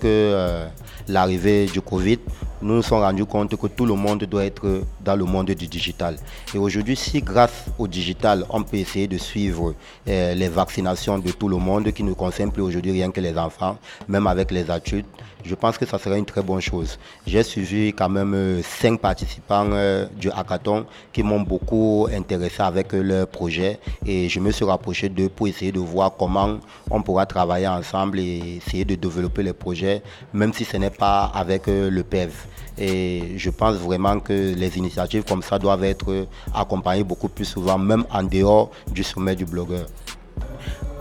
l'arrivée 1.08 1.67
du 1.67 1.80
Covid, 1.80 2.17
nous 2.61 2.75
nous 2.75 2.81
sommes 2.81 2.99
rendus 3.01 3.25
compte 3.25 3.55
que 3.55 3.67
tout 3.67 3.85
le 3.85 3.93
monde 3.93 4.23
doit 4.25 4.45
être 4.45 4.83
dans 4.99 5.15
le 5.15 5.23
monde 5.25 5.51
du 5.51 5.67
digital. 5.67 6.17
Et 6.53 6.57
aujourd'hui, 6.57 6.95
si 6.95 7.21
grâce 7.21 7.65
au 7.77 7.87
digital, 7.87 8.45
on 8.49 8.63
peut 8.63 8.77
essayer 8.77 9.07
de 9.07 9.17
suivre 9.17 9.73
euh, 10.07 10.33
les 10.35 10.49
vaccinations 10.49 11.17
de 11.19 11.31
tout 11.31 11.47
le 11.47 11.57
monde, 11.57 11.91
qui 11.91 12.03
ne 12.03 12.13
concerne 12.13 12.51
plus 12.51 12.61
aujourd'hui 12.61 12.91
rien 12.91 13.11
que 13.11 13.21
les 13.21 13.37
enfants, 13.37 13.77
même 14.07 14.27
avec 14.27 14.51
les 14.51 14.69
adultes, 14.69 15.07
je 15.45 15.55
pense 15.55 15.77
que 15.77 15.85
ça 15.85 15.97
serait 15.97 16.19
une 16.19 16.25
très 16.25 16.41
bonne 16.41 16.59
chose. 16.59 16.99
J'ai 17.25 17.43
suivi 17.43 17.93
quand 17.93 18.09
même 18.09 18.33
euh, 18.33 18.61
cinq 18.61 18.99
participants 18.99 19.67
euh, 19.71 20.05
du 20.17 20.29
hackathon 20.29 20.85
qui 21.13 21.23
m'ont 21.23 21.39
beaucoup 21.39 22.07
intéressé 22.13 22.61
avec 22.61 22.91
leur 22.91 23.25
projet 23.27 23.79
et 24.05 24.27
je 24.27 24.39
me 24.41 24.51
suis 24.51 24.65
rapproché 24.65 25.07
d'eux 25.07 25.29
pour 25.29 25.47
essayer 25.47 25.71
de 25.71 25.79
voir 25.79 26.11
comment 26.17 26.57
on 26.91 27.01
pourra 27.01 27.25
travailler 27.25 27.67
ensemble 27.69 28.19
et 28.19 28.57
essayer 28.57 28.83
de 28.83 28.95
développer 28.95 29.43
les 29.43 29.53
projets, 29.53 30.01
même 30.33 30.51
si 30.53 30.65
ce 30.65 30.75
n'est 30.75 30.89
pas 30.89 31.31
avec 31.33 31.67
le 31.67 32.01
PEV. 32.03 32.48
Et 32.79 33.33
je 33.35 33.49
pense 33.49 33.75
vraiment 33.75 34.19
que 34.19 34.55
les 34.55 34.77
initiatives 34.77 35.23
comme 35.23 35.41
ça 35.41 35.59
doivent 35.59 35.83
être 35.83 36.27
accompagnées 36.53 37.03
beaucoup 37.03 37.27
plus 37.27 37.45
souvent, 37.45 37.77
même 37.77 38.05
en 38.11 38.23
dehors 38.23 38.71
du 38.91 39.03
sommet 39.03 39.35
du 39.35 39.45
blogueur. 39.45 39.85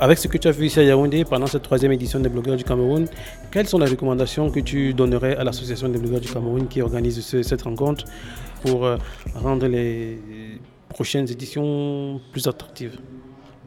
Avec 0.00 0.18
ce 0.18 0.28
que 0.28 0.38
tu 0.38 0.48
as 0.48 0.50
vu 0.52 0.66
ici 0.66 0.80
à 0.80 0.82
Yaoundé 0.84 1.24
pendant 1.24 1.46
cette 1.46 1.62
troisième 1.62 1.92
édition 1.92 2.20
des 2.20 2.28
blogueurs 2.28 2.56
du 2.56 2.64
Cameroun, 2.64 3.06
quelles 3.50 3.68
sont 3.68 3.78
les 3.78 3.86
recommandations 3.86 4.50
que 4.50 4.60
tu 4.60 4.94
donnerais 4.94 5.36
à 5.36 5.44
l'association 5.44 5.88
des 5.88 5.98
blogueurs 5.98 6.20
du 6.20 6.28
Cameroun 6.28 6.66
qui 6.68 6.82
organise 6.82 7.20
cette 7.42 7.62
rencontre 7.62 8.04
pour 8.62 8.84
euh, 8.84 8.96
rendre 9.34 9.66
les 9.66 10.18
prochaines 10.88 11.28
éditions 11.30 12.20
plus 12.32 12.46
attractives? 12.46 12.98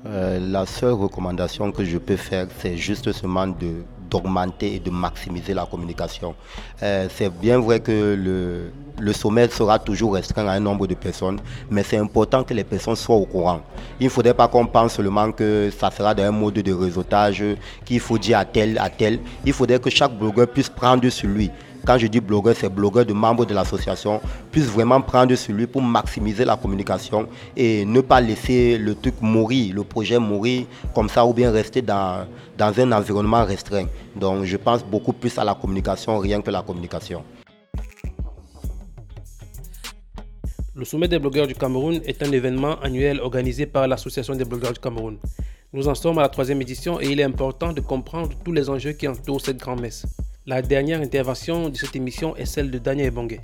Euh, 0.06 0.40
La 0.40 0.66
seule 0.66 0.94
recommandation 0.94 1.72
que 1.72 1.84
je 1.86 1.98
peux 1.98 2.18
faire, 2.18 2.48
c'est 2.60 2.78
juste 2.78 3.12
seulement 3.12 3.48
de 3.48 3.84
d'augmenter 4.12 4.76
et 4.76 4.80
de 4.80 4.92
maximiser 4.92 5.54
la 5.54 5.66
communication. 5.66 6.36
Euh, 6.84 7.08
c'est 7.16 7.30
bien 7.30 7.60
vrai 7.60 7.80
que 7.80 8.16
le, 8.16 8.72
le 9.00 9.14
sommet 9.14 9.48
sera 9.50 9.80
toujours 9.80 10.14
restreint 10.14 10.46
à 10.48 10.52
un 10.52 10.60
nombre 10.60 10.86
de 10.86 10.94
personnes, 10.94 11.40
mais 11.70 11.84
c'est 11.84 11.98
important 11.98 12.44
que 12.44 12.54
les 12.54 12.64
personnes 12.66 12.96
soient 12.96 13.16
au 13.16 13.26
courant. 13.26 13.62
Il 14.00 14.06
ne 14.06 14.10
faudrait 14.10 14.34
pas 14.34 14.48
qu'on 14.48 14.66
pense 14.68 14.94
seulement 14.94 15.32
que 15.32 15.72
ça 15.76 15.90
sera 15.90 16.14
dans 16.14 16.24
un 16.24 16.32
mode 16.32 16.56
de 16.56 16.74
réseautage, 16.74 17.44
qu'il 17.86 18.00
faut 18.00 18.18
dire 18.18 18.38
à 18.40 18.46
tel, 18.46 18.78
à 18.78 18.90
tel. 18.90 19.20
Il 19.46 19.54
faudrait 19.54 19.80
que 19.80 19.90
chaque 19.90 20.14
blogueur 20.14 20.48
puisse 20.48 20.70
prendre 20.70 21.08
sur 21.10 21.30
lui 21.30 21.50
quand 21.86 21.98
je 21.98 22.08
dis 22.08 22.20
blogueur, 22.20 22.56
c'est 22.56 22.70
blogueur 22.70 23.06
de 23.06 23.14
membres 23.14 23.46
de 23.46 23.54
l'association, 23.54 24.22
puisse 24.52 24.66
vraiment 24.66 25.02
prendre 25.02 25.36
sur 25.36 25.54
lui 25.54 25.68
pour 25.68 25.82
maximiser 25.82 26.46
la 26.46 26.56
communication 26.56 27.28
et 27.56 27.86
ne 27.86 28.02
pas 28.02 28.22
laisser 28.22 28.78
le 28.78 28.96
truc 28.96 29.16
mourir, 29.22 29.76
le 29.76 29.84
projet 29.84 30.20
mourir 30.20 30.66
comme 30.94 31.10
ça 31.10 31.26
ou 31.26 31.34
bien 31.34 31.52
rester 31.52 31.82
dans, 31.82 32.28
dans 32.58 32.80
un 32.80 32.92
environnement 32.92 33.44
restreint. 33.44 33.88
Donc 34.16 34.46
je 34.46 34.58
pense 34.58 34.84
beaucoup 34.84 35.14
plus 35.14 35.38
à 35.38 35.44
la 35.44 35.56
communication, 35.56 36.20
rien 36.20 36.42
que 36.42 36.52
la 36.52 36.62
communication. 36.62 37.24
Le 40.74 40.86
sommet 40.86 41.08
des 41.08 41.20
blogueurs 41.20 41.48
du 41.48 41.54
Cameroun 41.54 42.00
est 42.06 42.24
un 42.24 42.32
événement 42.32 42.80
annuel 42.80 43.20
organisé 43.20 43.66
par 43.66 43.88
l'Association 43.88 44.36
des 44.36 44.46
blogueurs 44.46 44.74
du 44.74 44.80
Cameroun. 44.80 45.18
Nous 45.74 45.88
en 45.88 45.96
sommes 45.96 46.18
à 46.18 46.22
la 46.22 46.30
troisième 46.30 46.62
édition 46.62 47.00
et 47.00 47.08
il 47.08 47.20
est 47.20 47.24
important 47.24 47.72
de 47.72 47.82
comprendre 47.82 48.32
tous 48.44 48.52
les 48.52 48.70
enjeux 48.70 48.94
qui 48.94 49.08
entourent 49.08 49.42
cette 49.42 49.58
grand-messe. 49.58 50.06
La 50.48 50.64
dernière 50.64 51.02
intervention 51.02 51.70
de 51.70 51.78
cette 51.78 51.96
émission 51.96 52.36
est 52.36 52.46
celle 52.46 52.72
de 52.72 52.80
Daniel 52.80 53.10
Ebongue. 53.10 53.40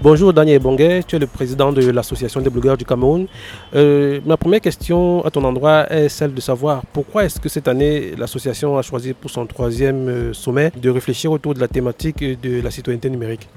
Bonjour 0.00 0.32
Daniel 0.32 0.56
Ebongue, 0.56 1.02
tu 1.04 1.16
es 1.16 1.18
le 1.18 1.26
président 1.26 1.72
de 1.72 1.90
l'Association 1.90 2.40
des 2.40 2.48
blogueurs 2.48 2.76
du 2.76 2.84
Cameroun. 2.84 3.26
Euh, 3.74 4.20
ma 4.24 4.36
première 4.36 4.60
question 4.60 5.24
à 5.24 5.32
ton 5.32 5.42
endroit 5.42 5.92
est 5.92 6.08
celle 6.08 6.32
de 6.32 6.40
savoir 6.40 6.86
pourquoi 6.92 7.24
est-ce 7.24 7.40
que 7.40 7.48
cette 7.48 7.66
année 7.66 8.14
l'association 8.16 8.78
a 8.78 8.82
choisi 8.82 9.14
pour 9.14 9.30
son 9.30 9.46
troisième 9.46 10.08
euh, 10.08 10.32
sommet 10.32 10.70
de 10.76 10.90
réfléchir 10.90 11.32
autour 11.32 11.54
de 11.54 11.60
la 11.60 11.66
thématique 11.66 12.22
de 12.22 12.60
la 12.60 12.70
citoyenneté 12.70 13.10
numérique? 13.10 13.48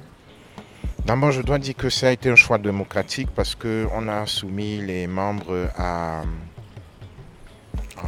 D'abord, 1.05 1.31
je 1.31 1.43
dois 1.43 1.59
dire 1.59 1.75
que 1.75 1.91
ça 1.91 2.07
a 2.07 2.11
été 2.11 2.31
un 2.31 2.35
choix 2.35 2.57
démocratique 2.57 3.29
parce 3.35 3.53
qu'on 3.53 4.07
a 4.07 4.25
soumis 4.25 4.81
les 4.81 5.05
membres 5.05 5.69
à, 5.77 6.23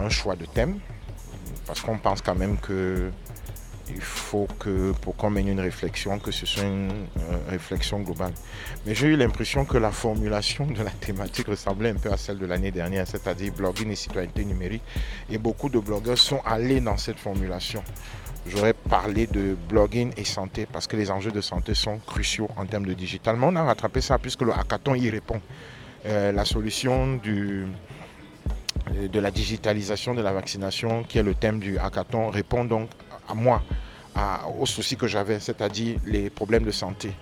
un 0.04 0.10
choix 0.10 0.36
de 0.36 0.46
thème. 0.46 0.80
Parce 1.68 1.80
qu'on 1.80 1.98
pense 1.98 2.22
quand 2.22 2.36
même 2.36 2.58
que 2.58 3.10
il 3.90 4.02
faut 4.02 4.48
que 4.60 4.92
pour 5.02 5.16
qu'on 5.16 5.30
mène 5.30 5.48
une 5.48 5.60
réflexion, 5.60 6.20
que 6.20 6.32
ce 6.32 6.46
soit 6.46 6.64
une 6.64 7.08
réflexion 7.50 8.00
globale. 8.00 8.34
Mais 8.86 8.96
j'ai 8.96 9.08
eu 9.08 9.18
l'impression 9.18 9.66
que 9.66 9.78
la 9.78 9.92
formulation 9.92 10.66
de 10.66 10.82
la 10.82 10.92
thématique 10.92 11.48
ressemblait 11.48 11.90
un 11.90 11.96
peu 11.96 12.12
à 12.12 12.18
celle 12.18 12.40
de 12.40 12.46
l'année 12.46 12.72
dernière, 12.72 13.08
c'est-à-dire 13.08 13.54
blogging 13.54 13.92
et 13.92 13.96
citoyenneté 13.96 14.46
numérique. 14.46 14.84
Et 15.30 15.38
beaucoup 15.38 15.70
de 15.70 15.80
blogueurs 15.80 16.18
sont 16.18 16.42
allés 16.46 16.80
dans 16.80 16.98
cette 16.98 17.20
formulation 17.20 17.84
j'aurais 18.46 18.74
parlé 18.74 19.28
de 19.28 19.56
blogging 19.70 20.12
et 20.18 20.26
santé 20.26 20.68
parce 20.72 20.88
que 20.88 20.96
les 20.96 21.12
enjeux 21.12 21.32
de 21.32 21.42
santé 21.42 21.74
sont 21.74 22.00
cruciaux 22.00 22.50
en 22.58 22.66
termes 22.66 22.86
de 22.86 22.94
digital. 22.94 23.36
Mais 23.38 23.46
on 23.48 23.56
a 23.56 23.64
rattrapé 23.64 24.02
ça 24.02 24.18
puisque 24.20 24.42
le 24.42 24.54
hackathon 24.54 24.96
y 24.96 25.10
répond. 25.10 25.42
Euh, 26.06 26.32
la 26.34 26.44
solution 26.44 27.16
du, 27.16 27.66
de 28.92 29.20
la 29.20 29.32
digitalisation 29.32 30.14
de 30.14 30.22
la 30.22 30.34
vaccination, 30.34 31.04
qui 31.04 31.18
est 31.18 31.24
le 31.24 31.34
thème 31.34 31.60
du 31.60 31.78
hackathon, 31.78 32.30
répond 32.30 32.66
donc 32.66 32.90
à 33.28 33.34
moi, 33.34 33.62
aux 34.60 34.66
soucis 34.66 34.96
que 34.96 35.08
j'avais, 35.08 35.40
c'est-à-dire 35.40 36.00
les 36.06 36.30
problèmes 36.30 36.64
de 36.64 36.72
santé. 36.72 37.14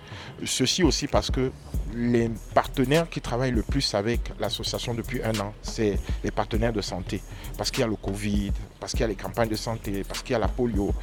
Ceci 0.43 0.83
aussi 0.83 1.07
parce 1.07 1.29
que 1.29 1.51
les 1.93 2.29
partenaires 2.53 3.09
qui 3.09 3.21
travaillent 3.21 3.51
le 3.51 3.63
plus 3.63 3.93
avec 3.93 4.31
l'association 4.39 4.93
depuis 4.93 5.21
un 5.23 5.37
an, 5.39 5.53
c'est 5.61 5.99
les 6.23 6.31
partenaires 6.31 6.73
de 6.73 6.81
santé. 6.81 7.21
Parce 7.57 7.69
qu'il 7.69 7.81
y 7.81 7.83
a 7.83 7.87
le 7.87 7.95
Covid, 7.95 8.51
parce 8.79 8.93
qu'il 8.93 9.01
y 9.01 9.03
a 9.03 9.07
les 9.07 9.15
campagnes 9.15 9.49
de 9.49 9.55
santé, 9.55 10.03
parce 10.07 10.21
qu'il 10.23 10.31
y 10.31 10.35
a 10.35 10.39
la 10.39 10.47
polio. 10.47 10.93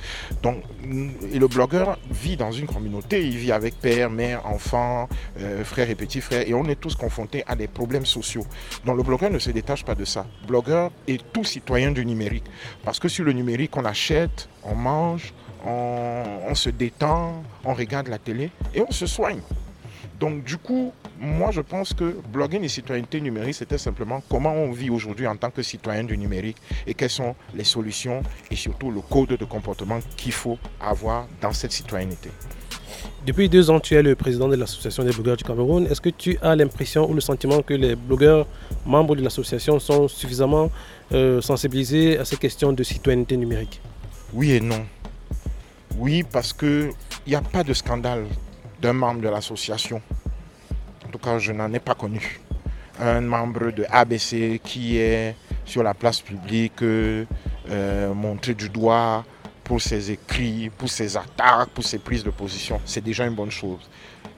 Donc, 0.42 0.62
et 1.30 1.38
le 1.38 1.46
blogueur 1.46 1.98
vit 2.10 2.36
dans 2.36 2.52
une 2.52 2.66
communauté, 2.66 3.26
il 3.26 3.36
vit 3.36 3.52
avec 3.52 3.78
père, 3.80 4.10
mère, 4.10 4.46
enfant, 4.46 5.08
euh, 5.40 5.64
frère 5.64 5.90
et 5.90 5.94
petit 5.94 6.20
frère, 6.20 6.48
et 6.48 6.54
on 6.54 6.64
est 6.64 6.80
tous 6.80 6.96
confrontés 6.96 7.44
à 7.46 7.54
des 7.54 7.68
problèmes 7.68 8.06
sociaux. 8.06 8.46
Donc 8.84 8.96
le 8.96 9.02
blogueur 9.02 9.30
ne 9.30 9.38
se 9.38 9.50
détache 9.50 9.84
pas 9.84 9.94
de 9.94 10.04
ça. 10.04 10.26
Blogueur 10.46 10.90
est 11.06 11.22
tout 11.32 11.44
citoyen 11.44 11.90
du 11.90 12.04
numérique. 12.04 12.44
Parce 12.84 12.98
que 12.98 13.08
sur 13.08 13.24
le 13.24 13.32
numérique, 13.32 13.76
on 13.76 13.84
achète, 13.84 14.48
on 14.64 14.74
mange, 14.74 15.32
on, 15.64 16.54
se 16.54 16.70
détend, 16.70 17.42
on 17.64 17.74
regarde 17.74 18.08
la 18.08 18.18
télé 18.18 18.50
et 18.74 18.80
on 18.80 18.90
se 18.90 19.06
soigne. 19.06 19.40
Donc 20.20 20.42
du 20.42 20.56
coup, 20.56 20.92
moi 21.20 21.50
je 21.52 21.60
pense 21.60 21.92
que 21.94 22.16
blogging 22.32 22.64
et 22.64 22.68
citoyenneté 22.68 23.20
numérique, 23.20 23.54
c'était 23.54 23.78
simplement 23.78 24.22
comment 24.28 24.52
on 24.52 24.72
vit 24.72 24.90
aujourd'hui 24.90 25.26
en 25.26 25.36
tant 25.36 25.50
que 25.50 25.62
citoyen 25.62 26.04
du 26.04 26.18
numérique 26.18 26.56
et 26.86 26.94
quelles 26.94 27.10
sont 27.10 27.36
les 27.54 27.64
solutions 27.64 28.22
et 28.50 28.56
surtout 28.56 28.90
le 28.90 29.00
code 29.00 29.28
de 29.28 29.44
comportement 29.44 30.00
qu'il 30.16 30.32
faut 30.32 30.58
avoir 30.80 31.28
dans 31.40 31.52
cette 31.52 31.72
citoyenneté. 31.72 32.30
Depuis 33.26 33.48
deux 33.48 33.68
ans, 33.70 33.78
tu 33.78 33.94
es 33.94 34.02
le 34.02 34.14
président 34.14 34.48
de 34.48 34.56
l'Association 34.56 35.04
des 35.04 35.10
blogueurs 35.12 35.36
du 35.36 35.44
Cameroun. 35.44 35.86
Est-ce 35.86 36.00
que 36.00 36.08
tu 36.08 36.38
as 36.40 36.56
l'impression 36.56 37.08
ou 37.10 37.14
le 37.14 37.20
sentiment 37.20 37.62
que 37.62 37.74
les 37.74 37.94
blogueurs 37.94 38.46
membres 38.86 39.14
de 39.16 39.22
l'association 39.22 39.78
sont 39.78 40.08
suffisamment 40.08 40.70
euh, 41.12 41.40
sensibilisés 41.40 42.18
à 42.18 42.24
ces 42.24 42.36
questions 42.36 42.72
de 42.72 42.82
citoyenneté 42.82 43.36
numérique? 43.36 43.80
Oui 44.32 44.52
et 44.52 44.60
non. 44.60 44.84
Oui, 45.98 46.22
parce 46.22 46.52
qu'il 46.52 46.92
n'y 47.26 47.34
a 47.34 47.40
pas 47.40 47.64
de 47.64 47.72
scandale 47.72 48.24
d'un 48.80 48.92
membre 48.92 49.20
de 49.20 49.28
l'association. 49.28 50.00
En 51.04 51.10
tout 51.10 51.18
cas, 51.18 51.40
je 51.40 51.50
n'en 51.50 51.72
ai 51.72 51.80
pas 51.80 51.96
connu. 51.96 52.40
Un 53.00 53.20
membre 53.22 53.72
de 53.72 53.84
ABC 53.90 54.60
qui 54.62 54.96
est 54.98 55.34
sur 55.64 55.82
la 55.82 55.94
place 55.94 56.20
publique, 56.20 56.82
euh, 56.82 57.24
montré 58.14 58.54
du 58.54 58.68
doigt 58.68 59.24
pour 59.64 59.82
ses 59.82 60.12
écrits, 60.12 60.70
pour 60.70 60.88
ses 60.88 61.16
attaques, 61.16 61.70
pour 61.70 61.84
ses 61.84 61.98
prises 61.98 62.22
de 62.22 62.30
position. 62.30 62.80
C'est 62.84 63.02
déjà 63.02 63.26
une 63.26 63.34
bonne 63.34 63.50
chose. 63.50 63.80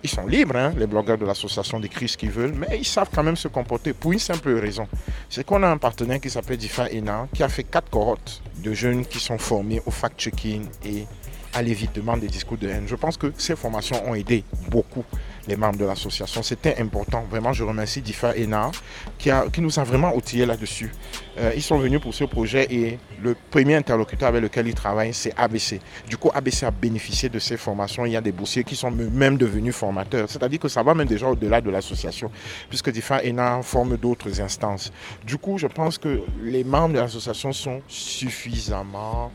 Ils 0.03 0.09
sont 0.09 0.27
libres, 0.27 0.57
hein, 0.57 0.73
les 0.79 0.87
blogueurs 0.87 1.19
de 1.19 1.27
l'association 1.27 1.79
d'écrire 1.79 2.09
ce 2.09 2.17
qu'ils 2.17 2.31
veulent, 2.31 2.55
mais 2.55 2.79
ils 2.79 2.87
savent 2.87 3.11
quand 3.15 3.23
même 3.23 3.37
se 3.37 3.49
comporter 3.49 3.93
pour 3.93 4.13
une 4.13 4.19
simple 4.19 4.51
raison. 4.55 4.89
C'est 5.29 5.45
qu'on 5.45 5.63
a 5.63 5.69
un 5.69 5.77
partenaire 5.77 6.21
qui 6.21 6.31
s'appelle 6.31 6.57
Difa 6.57 6.87
Ena, 6.91 7.29
qui 7.35 7.43
a 7.43 7.51
fait 7.51 7.65
quatre 7.65 7.91
cohortes 7.91 8.43
de 8.57 8.73
jeunes 8.73 9.05
qui 9.05 9.21
sont 9.21 9.37
formés 9.37 9.83
au 9.85 9.91
fact-checking 9.91 10.67
et 10.87 11.07
à 11.53 11.63
l'évitement 11.63 12.17
des 12.17 12.29
discours 12.29 12.59
de 12.59 12.69
haine. 12.69 12.85
Je 12.87 12.97
pense 12.97 13.17
que 13.17 13.33
ces 13.37 13.57
formations 13.57 13.97
ont 14.09 14.15
aidé 14.15 14.45
beaucoup 14.71 15.05
les 15.49 15.57
membres 15.57 15.79
de 15.79 15.85
l'association. 15.85 16.43
C'était 16.43 16.81
important. 16.81 17.25
Vraiment, 17.29 17.53
je 17.53 17.65
remercie 17.65 18.01
Difa 18.01 18.37
Ena 18.37 18.71
qui, 19.19 19.31
qui 19.53 19.61
nous 19.61 19.79
a 19.79 19.85
vraiment 19.85 20.15
outillés 20.15 20.47
là-dessus. 20.47 20.93
Euh, 21.39 21.53
ils 21.57 21.63
sont 21.63 21.79
venus 21.79 22.01
pour 22.01 22.15
ce 22.15 22.25
projet 22.25 22.67
et 22.71 22.99
le 23.23 23.35
premier 23.51 23.75
interlocuteur 23.75 24.29
avec 24.29 24.43
lequel 24.43 24.69
ils 24.69 24.75
travaillent, 24.75 25.15
c'est 25.15 25.33
ABC. 25.37 25.81
Du 26.09 26.17
coup, 26.17 26.31
ABC 26.33 26.67
a 26.67 26.71
bénéficié 26.71 27.29
de 27.29 27.39
ces 27.39 27.57
formations. 27.57 28.07
Il 28.07 28.13
y 28.13 28.17
a 28.17 28.21
des 28.21 28.33
boursiers 28.33 28.65
qui 28.65 28.77
sont 28.77 28.91
même 28.91 29.37
devenus 29.37 29.75
formateurs. 29.75 30.29
C'est-à-dire 30.31 30.61
que 30.61 30.69
ça 30.69 30.83
va 30.83 30.95
même 30.95 31.09
déjà 31.09 31.29
au-delà 31.29 31.61
de 31.61 31.71
l'association, 31.71 32.31
puisque 32.69 32.91
Difa 32.91 33.25
Ena 33.25 33.63
forme 33.63 33.97
d'autres 33.97 34.41
instances. 34.41 34.93
Du 35.27 35.39
coup, 35.39 35.59
je 35.59 35.67
pense 35.67 35.99
que 35.99 36.23
les 36.43 36.65
membres 36.65 36.95
de 36.95 37.01
l'association 37.01 37.53
sont 37.53 37.81
suffisamment 37.89 39.33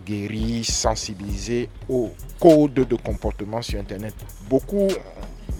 guérir, 0.00 0.64
sensibiliser 0.64 1.68
au 1.88 2.10
code 2.40 2.74
de 2.74 2.96
comportement 2.96 3.62
sur 3.62 3.78
Internet. 3.78 4.14
Beaucoup 4.48 4.88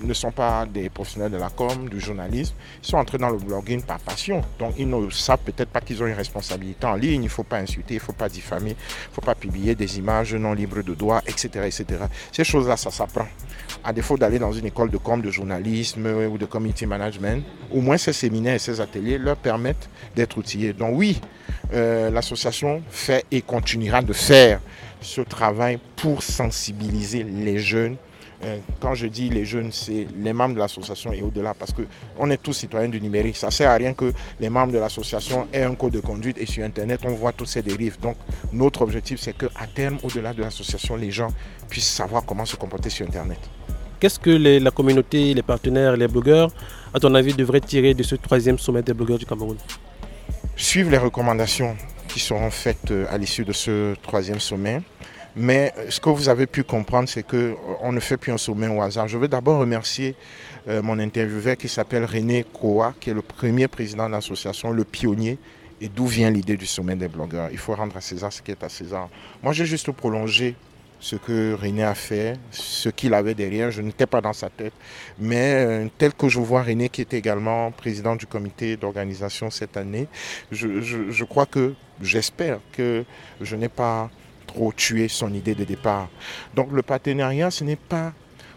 ne 0.03 0.13
sont 0.15 0.31
pas 0.31 0.67
des 0.67 0.89
professionnels 0.89 1.33
de 1.33 1.37
la 1.37 1.51
com, 1.51 1.89
du 1.89 2.01
journalisme, 2.01 2.55
ils 2.83 2.87
sont 2.87 2.97
entrés 2.97 3.19
dans 3.19 3.31
le 3.31 3.39
blogging 3.39 3.83
par 3.83 3.99
passion. 3.99 4.43
Donc 4.59 4.75
ils 4.79 4.89
ne 4.89 5.11
savent 5.11 5.41
peut-être 5.45 5.71
pas 5.71 5.81
qu'ils 5.81 6.03
ont 6.03 6.07
une 6.07 6.15
responsabilité 6.15 6.87
en 6.87 6.95
ligne, 6.95 7.23
il 7.23 7.27
ne 7.27 7.31
faut 7.31 7.43
pas 7.43 7.59
insulter, 7.59 7.95
il 7.95 7.99
ne 7.99 8.03
faut 8.03 8.13
pas 8.13 8.29
diffamer, 8.29 8.71
il 8.71 9.09
ne 9.11 9.15
faut 9.15 9.21
pas 9.21 9.35
publier 9.35 9.75
des 9.75 9.99
images 9.99 10.35
non 10.35 10.53
libres 10.53 10.83
de 10.83 10.95
droit, 10.95 11.21
etc. 11.27 11.49
etc. 11.67 11.85
Ces 12.33 12.45
choses-là, 12.45 12.77
ça 12.77 12.91
s'apprend. 12.91 13.27
À 13.85 13.93
défaut 13.93 14.17
d'aller 14.17 14.39
dans 14.39 14.53
une 14.53 14.67
école 14.67 14.91
de 14.91 14.99
com, 14.99 15.21
de 15.21 15.31
journalisme 15.31 16.07
ou 16.31 16.39
de 16.39 16.47
community 16.47 16.87
management, 16.87 17.45
au 17.73 17.81
moins 17.81 17.97
ces 17.97 18.13
séminaires 18.13 18.55
et 18.55 18.59
ces 18.59 18.81
ateliers 18.81 19.19
leur 19.19 19.37
permettent 19.37 19.89
d'être 20.15 20.37
outillés. 20.39 20.73
Donc 20.73 20.93
oui, 20.95 21.21
euh, 21.73 22.11
l'association 22.11 22.83
fait 22.91 23.25
et 23.31 23.43
continuera 23.43 24.03
de 24.03 24.13
faire 24.13 24.61
ce 25.01 25.21
travail 25.21 25.79
pour 25.97 26.23
sensibiliser 26.23 27.23
les 27.23 27.59
jeunes. 27.59 27.97
Euh, 28.45 28.59
quand 28.81 28.95
je 28.95 29.07
dis 29.07 29.29
les 29.31 29.45
jeunes, 29.45 29.73
c'est 29.73 30.07
les 30.17 30.33
membres 30.33 30.55
de 30.55 30.61
l'association 30.61 31.13
et 31.13 31.23
au-delà, 31.23 31.55
parce 31.55 31.73
qu'on 31.73 32.31
est 32.31 32.37
tous 32.37 32.53
citoyens 32.53 32.89
du 32.89 33.01
numérique. 33.01 33.37
Ça 33.37 33.47
ne 33.47 33.53
sert 33.53 33.71
à 33.71 33.75
rien 33.75 33.95
que 33.95 34.13
les 34.41 34.51
membres 34.51 34.73
de 34.73 34.79
l'association 34.79 35.49
aient 35.53 35.63
un 35.63 35.75
code 35.75 35.93
de 35.93 36.01
conduite 36.01 36.39
et 36.39 36.47
sur 36.47 36.65
Internet, 36.65 37.01
on 37.05 37.15
voit 37.15 37.33
toutes 37.33 37.49
ces 37.49 37.63
dérives. 37.63 37.99
Donc, 38.01 38.17
notre 38.53 38.83
objectif, 38.83 39.21
c'est 39.21 39.37
qu'à 39.37 39.67
terme, 39.75 39.99
au-delà 40.03 40.33
de 40.33 40.43
l'association, 40.43 40.97
les 40.97 41.11
gens 41.11 41.29
puissent 41.69 41.89
savoir 41.89 42.25
comment 42.25 42.45
se 42.45 42.57
comporter 42.57 42.91
sur 42.91 43.07
Internet. 43.07 43.39
Qu'est-ce 43.99 44.21
que 44.21 44.31
la 44.31 44.71
communauté, 44.71 45.33
les 45.33 45.43
partenaires, 45.43 45.97
les 45.97 46.07
blogueurs, 46.07 46.51
à 46.93 47.01
ton 47.01 47.15
avis, 47.15 47.33
devraient 47.33 47.63
tirer 47.63 47.95
de 47.95 48.03
ce 48.03 48.15
troisième 48.15 48.59
sommet 48.59 48.83
des 48.83 48.93
blogueurs 48.93 49.19
du 49.19 49.25
Cameroun? 49.25 49.57
Suivre 50.55 50.91
les 50.91 50.99
recommandations 50.99 51.75
qui 52.07 52.21
seront 52.21 52.51
faites 52.51 52.91
euh, 52.91 53.07
à 53.11 53.19
l'issue 53.19 53.45
de 53.45 53.53
ce 53.53 53.95
troisième 54.03 54.41
sommet. 54.41 54.81
Mais 55.37 55.73
euh, 55.77 55.91
ce 55.91 56.01
que 56.01 56.09
vous 56.09 56.29
avez 56.29 56.47
pu 56.47 56.65
comprendre, 56.65 57.09
c'est 57.09 57.23
qu'on 57.23 57.37
euh, 57.37 57.93
ne 57.93 58.01
fait 58.01 58.17
plus 58.17 58.33
un 58.33 58.39
sommet 58.39 58.69
au 58.69 58.81
hasard. 58.83 59.07
Je 59.07 59.19
veux 59.19 59.29
d'abord 59.29 59.61
remercier 59.61 60.15
mon 60.83 60.99
intervieweur 60.99 61.57
qui 61.57 61.69
s'appelle 61.69 62.05
René 62.05 62.45
Koa, 62.53 62.93
qui 62.99 63.11
est 63.11 63.15
le 63.15 63.23
premier 63.23 63.69
président 63.69 64.09
de 64.09 64.13
l'association, 64.13 64.73
le 64.73 64.83
pionnier. 64.83 65.39
Et 65.81 65.89
d'où 65.89 66.07
vient 66.07 66.29
l'idée 66.29 66.57
du 66.57 66.67
sommet 66.67 66.97
des 66.97 67.07
blogueurs 67.07 67.51
Il 67.53 67.59
faut 67.59 67.73
rendre 67.73 67.97
à 67.97 68.01
César 68.01 68.33
ce 68.33 68.43
qui 68.43 68.51
est 68.51 68.65
à 68.65 68.69
César. 68.69 69.09
Moi, 69.45 69.53
j'ai 69.53 69.65
juste 69.65 69.93
prolongé 69.93 70.57
ce 71.01 71.17
que 71.17 71.55
René 71.55 71.85
a 71.85 71.95
fait, 71.95 72.39
ce 72.51 72.89
qu'il 72.89 73.15
avait 73.15 73.35
derrière. 73.35 73.71
Je 73.71 73.83
n'étais 73.83 74.07
pas 74.07 74.21
dans 74.21 74.33
sa 74.33 74.49
tête. 74.49 74.73
Mais 75.19 75.55
euh, 75.55 75.87
tel 75.99 76.15
que 76.15 76.29
je 76.29 76.41
vois 76.41 76.63
René, 76.63 76.89
qui 76.89 77.01
est 77.01 77.15
également 77.15 77.71
président 77.71 78.17
du 78.17 78.27
comité 78.27 78.77
d'organisation 78.77 79.51
cette 79.51 79.77
année, 79.77 80.09
je, 80.51 81.25
crois 81.25 81.47
que, 81.47 81.75
j'espère 82.01 82.59
que 82.73 83.05
je 83.41 83.57
n'ai 83.57 83.69
pas 83.69 84.11
trop 84.57 84.73
tué 84.73 85.07
son 85.09 85.33
idée 85.35 85.55
de 85.55 85.65
départ. 85.65 86.09
Donc 86.55 86.73
le 86.73 86.83
partenariat, 86.83 87.51
ce 87.51 87.63
n'est 87.63 87.77
pas 87.77 88.13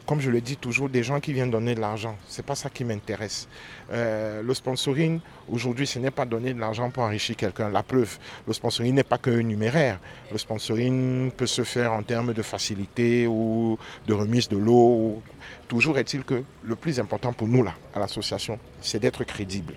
comme 0.06 0.22
je 0.22 0.32
le 0.32 0.42
dis 0.42 0.58
toujours, 0.58 0.90
des 0.90 1.04
gens 1.04 1.20
qui 1.20 1.34
viennent 1.34 1.52
donner 1.52 1.76
de 1.76 1.82
l'argent. 1.82 2.18
Ce 2.28 2.42
n'est 2.42 2.44
pas 2.44 2.56
ça 2.56 2.72
qui 2.72 2.84
m'intéresse. 2.84 3.48
Euh, 3.92 4.42
le 4.42 4.54
sponsoring, 4.56 5.20
aujourd'hui, 5.48 5.86
ce 5.86 6.00
n'est 6.00 6.10
pas 6.10 6.26
donner 6.26 6.52
de 6.56 6.60
l'argent 6.60 6.90
pour 6.90 7.04
enrichir 7.04 7.36
quelqu'un. 7.36 7.70
La 7.70 7.84
preuve, 7.84 8.18
le 8.48 8.54
sponsoring 8.54 8.96
n'est 8.96 9.04
pas 9.04 9.20
qu'un 9.20 9.44
numéraire. 9.44 10.00
Le 10.32 10.40
sponsoring 10.40 11.30
peut 11.30 11.46
se 11.46 11.64
faire 11.64 11.94
en 11.94 12.02
termes 12.02 12.34
de 12.34 12.42
facilité 12.42 13.28
ou 13.28 13.78
de 14.08 14.14
remise 14.16 14.50
de 14.50 14.58
l'eau. 14.58 15.22
Toujours 15.68 16.00
est-il 16.00 16.24
que 16.24 16.42
le 16.64 16.76
plus 16.76 17.00
important 17.00 17.32
pour 17.32 17.48
nous, 17.48 17.62
là, 17.62 17.76
à 17.94 18.00
l'association, 18.00 18.58
c'est 18.82 19.00
d'être 19.00 19.24
crédible. 19.26 19.76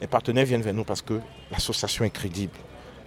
Les 0.00 0.06
partenaires 0.06 0.46
viennent 0.46 0.62
vers 0.62 0.74
nous 0.74 0.84
parce 0.84 1.02
que 1.02 1.18
l'association 1.50 2.04
est 2.04 2.10
crédible 2.10 2.54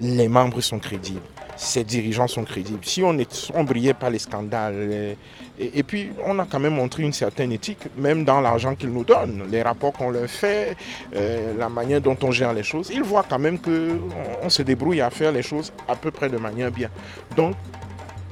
les 0.02 0.28
membres 0.28 0.62
sont 0.62 0.80
crédibles, 0.80 1.22
ses 1.56 1.84
dirigeants 1.84 2.28
sont 2.28 2.44
crédibles. 2.44 2.84
Si 2.84 3.04
on 3.04 3.14
ne 3.14 3.64
brillait 3.64 3.94
pas 3.94 4.10
les 4.10 4.20
scandales, 4.20 5.16
et, 5.60 5.84
puis 5.84 6.10
on 6.26 6.40
a 6.40 6.46
quand 6.46 6.60
même 6.60 6.74
montré 6.74 7.04
une 7.04 7.14
certaine 7.14 7.52
éthique, 7.52 7.80
même 7.96 8.26
dans 8.26 8.42
l'argent 8.42 8.76
qu'ils 8.76 8.90
nous 8.90 9.04
donnent, 9.04 9.44
les 9.50 9.62
rapports 9.62 9.94
qu'on 9.94 10.10
leur 10.10 10.28
fait, 10.28 10.76
euh, 11.16 11.54
la 11.58 11.70
manière 11.70 12.02
dont 12.02 12.18
on 12.24 12.32
gère 12.32 12.54
les 12.54 12.64
choses, 12.64 12.90
ils 12.92 13.04
voient 13.04 13.26
quand 13.30 13.40
même 13.40 13.60
qu'on 13.60 14.00
on 14.42 14.50
se 14.50 14.64
débrouille 14.64 15.02
à 15.02 15.12
faire 15.12 15.32
les 15.32 15.44
choses 15.44 15.72
à 15.88 15.96
peu 15.96 16.10
près 16.10 16.30
de 16.30 16.38
manière 16.38 16.72
bien. 16.72 16.90
Donc, 17.36 17.56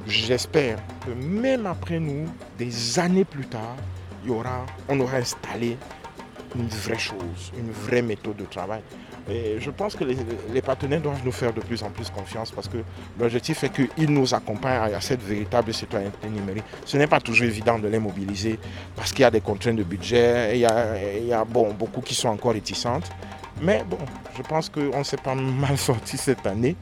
j'espère 0.08 0.78
que 1.06 1.12
même 1.12 1.66
après 1.66 2.00
nous, 2.00 2.26
des 2.58 2.98
années 2.98 3.24
plus 3.24 3.46
tard, 3.46 3.76
y 4.26 4.30
aura, 4.30 4.66
on 4.88 4.98
aura 4.98 5.18
installé 5.18 5.76
une 6.56 6.68
vraie 6.68 6.98
chose, 6.98 7.52
une 7.56 7.70
vraie 7.70 8.02
méthode 8.02 8.36
de 8.36 8.44
travail. 8.44 8.82
Et 9.28 9.56
je 9.60 9.70
pense 9.70 9.94
que 9.94 10.04
les, 10.04 10.62
partenaires 10.62 11.00
doivent 11.00 11.24
nous 11.24 11.32
faire 11.32 11.52
de 11.52 11.60
plus 11.60 11.82
en 11.82 11.90
plus 11.90 12.10
confiance 12.10 12.50
parce 12.50 12.68
que 12.68 12.78
l'objectif 13.18 13.62
est 13.62 13.70
qu'ils 13.70 14.10
nous 14.10 14.34
accompagnent 14.34 14.94
à 14.94 15.00
cette 15.00 15.22
véritable 15.22 15.72
citoyenneté 15.72 16.28
numérique. 16.28 16.64
Ce 16.84 16.96
n'est 16.96 17.06
pas 17.06 17.20
toujours 17.20 17.44
évident 17.44 17.78
de 17.78 17.88
les 17.88 17.98
mobiliser 17.98 18.58
parce 18.96 19.12
qu'il 19.12 19.20
y 19.20 19.24
a 19.24 19.30
des 19.30 19.40
contraintes 19.40 19.76
de 19.76 19.84
budget, 19.84 20.64
a, 20.64 21.16
il 21.16 21.26
y 21.26 21.32
a 21.32 21.44
bon, 21.44 21.72
beaucoup 21.72 22.00
qui 22.00 22.14
sont 22.14 22.28
encore 22.28 22.52
réticentes. 22.52 23.10
Mais 23.62 23.84
bon, 23.88 23.98
je 24.36 24.42
pense 24.42 24.68
qu'on 24.68 25.04
s'est 25.04 25.18
pas 25.18 25.34
mal 25.34 25.76
sorti 25.90 26.16
cette 26.16 26.46
année. 26.46 26.76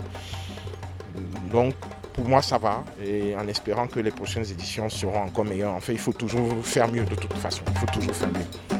Donc, 1.50 1.74
pour 2.12 2.28
moi, 2.28 2.40
ça 2.40 2.58
va. 2.58 2.84
Et 3.04 3.34
en 3.36 3.46
espérant 3.48 3.86
que 3.86 4.00
les 4.00 4.10
prochaines 4.10 4.48
éditions 4.50 4.88
seront 4.88 5.22
encore 5.22 5.44
meilleures. 5.44 5.74
En 5.74 5.80
fait, 5.80 5.92
il 5.92 5.98
faut 5.98 6.12
toujours 6.12 6.64
faire 6.64 6.90
mieux 6.90 7.04
de 7.04 7.14
toute 7.14 7.34
façon. 7.34 7.62
Il 7.70 7.78
faut 7.78 7.86
toujours 7.86 8.14
faire 8.14 8.28
mieux. 8.28 8.77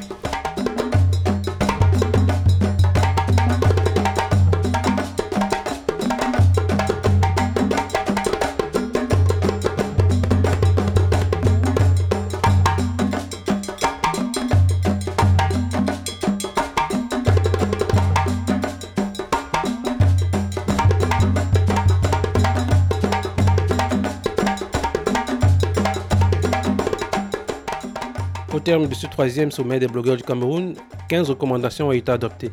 Terme 28.69 28.87
de 28.87 28.95
ce 28.95 29.07
troisième 29.07 29.51
sommet 29.51 29.79
des 29.79 29.87
blogueurs 29.87 30.19
du 30.19 30.23
Cameroun, 30.23 30.75
15 31.09 31.31
recommandations 31.31 31.89
ont 31.89 31.93
été 31.93 32.13
adoptées. 32.13 32.51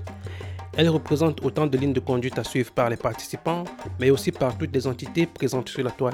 Elles 0.78 0.88
représentent 0.88 1.44
autant 1.44 1.68
de 1.68 1.78
lignes 1.78 1.92
de 1.92 2.00
conduite 2.00 2.40
à 2.40 2.46
suivre 2.46 2.72
par 2.72 2.90
les 2.90 2.96
participants, 2.96 3.66
mais 4.00 4.12
aussi 4.12 4.32
par 4.32 4.58
toutes 4.58 4.74
les 4.74 4.88
entités 4.88 5.26
présentes 5.26 5.68
sur 5.68 5.84
la 5.84 5.92
toile. 5.92 6.14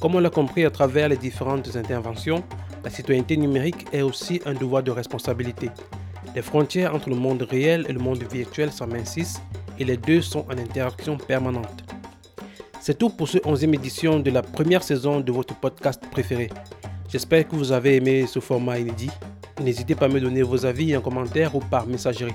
Comme 0.00 0.16
on 0.16 0.18
l'a 0.18 0.30
compris 0.30 0.64
à 0.64 0.70
travers 0.70 1.08
les 1.08 1.16
différentes 1.16 1.76
interventions, 1.76 2.42
la 2.82 2.90
citoyenneté 2.90 3.36
numérique 3.36 3.86
est 3.92 4.02
aussi 4.02 4.42
un 4.44 4.54
devoir 4.54 4.82
de 4.82 4.90
responsabilité. 4.90 5.70
Les 6.34 6.42
frontières 6.42 6.92
entre 6.92 7.08
le 7.08 7.14
monde 7.14 7.42
réel 7.42 7.86
et 7.88 7.92
le 7.92 8.00
monde 8.00 8.24
virtuel 8.24 8.72
s'amincissent 8.72 9.40
et 9.78 9.84
les 9.84 9.98
deux 9.98 10.20
sont 10.20 10.44
en 10.48 10.58
interaction 10.58 11.16
permanente. 11.16 11.84
C'est 12.80 12.98
tout 12.98 13.10
pour 13.10 13.28
ce 13.28 13.38
11e 13.38 13.72
édition 13.72 14.18
de 14.18 14.32
la 14.32 14.42
première 14.42 14.82
saison 14.82 15.20
de 15.20 15.30
votre 15.30 15.54
podcast 15.54 16.02
préféré. 16.10 16.50
J'espère 17.08 17.48
que 17.48 17.56
vous 17.56 17.72
avez 17.72 17.96
aimé 17.96 18.26
ce 18.26 18.38
format 18.38 18.78
inédit. 18.78 19.10
N'hésitez 19.62 19.94
pas 19.94 20.06
à 20.06 20.08
me 20.08 20.20
donner 20.20 20.42
vos 20.42 20.66
avis 20.66 20.94
en 20.94 21.00
commentaire 21.00 21.54
ou 21.56 21.60
par 21.60 21.86
messagerie. 21.86 22.34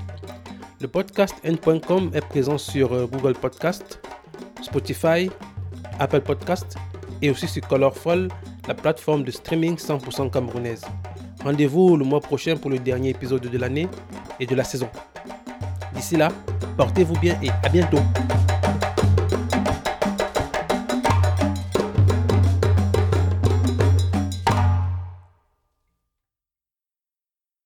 Le 0.81 0.87
podcast 0.87 1.35
n.com 1.43 2.09
est 2.13 2.27
présent 2.27 2.57
sur 2.57 2.91
euh, 2.91 3.05
Google 3.05 3.35
Podcast, 3.35 4.01
Spotify, 4.63 5.29
Apple 5.99 6.21
Podcast 6.21 6.75
et 7.21 7.29
aussi 7.29 7.47
sur 7.47 7.65
Colorful, 7.67 8.29
la 8.67 8.73
plateforme 8.73 9.23
de 9.23 9.29
streaming 9.29 9.75
100% 9.75 10.31
camerounaise. 10.31 10.81
Rendez-vous 11.43 11.95
le 11.95 12.03
mois 12.03 12.19
prochain 12.19 12.57
pour 12.57 12.71
le 12.71 12.79
dernier 12.79 13.09
épisode 13.09 13.41
de 13.47 13.57
l'année 13.59 13.87
et 14.39 14.47
de 14.47 14.55
la 14.55 14.63
saison. 14.63 14.89
D'ici 15.93 16.17
là, 16.17 16.29
portez-vous 16.77 17.19
bien 17.19 17.37
et 17.43 17.49
à 17.63 17.69
bientôt. 17.69 17.99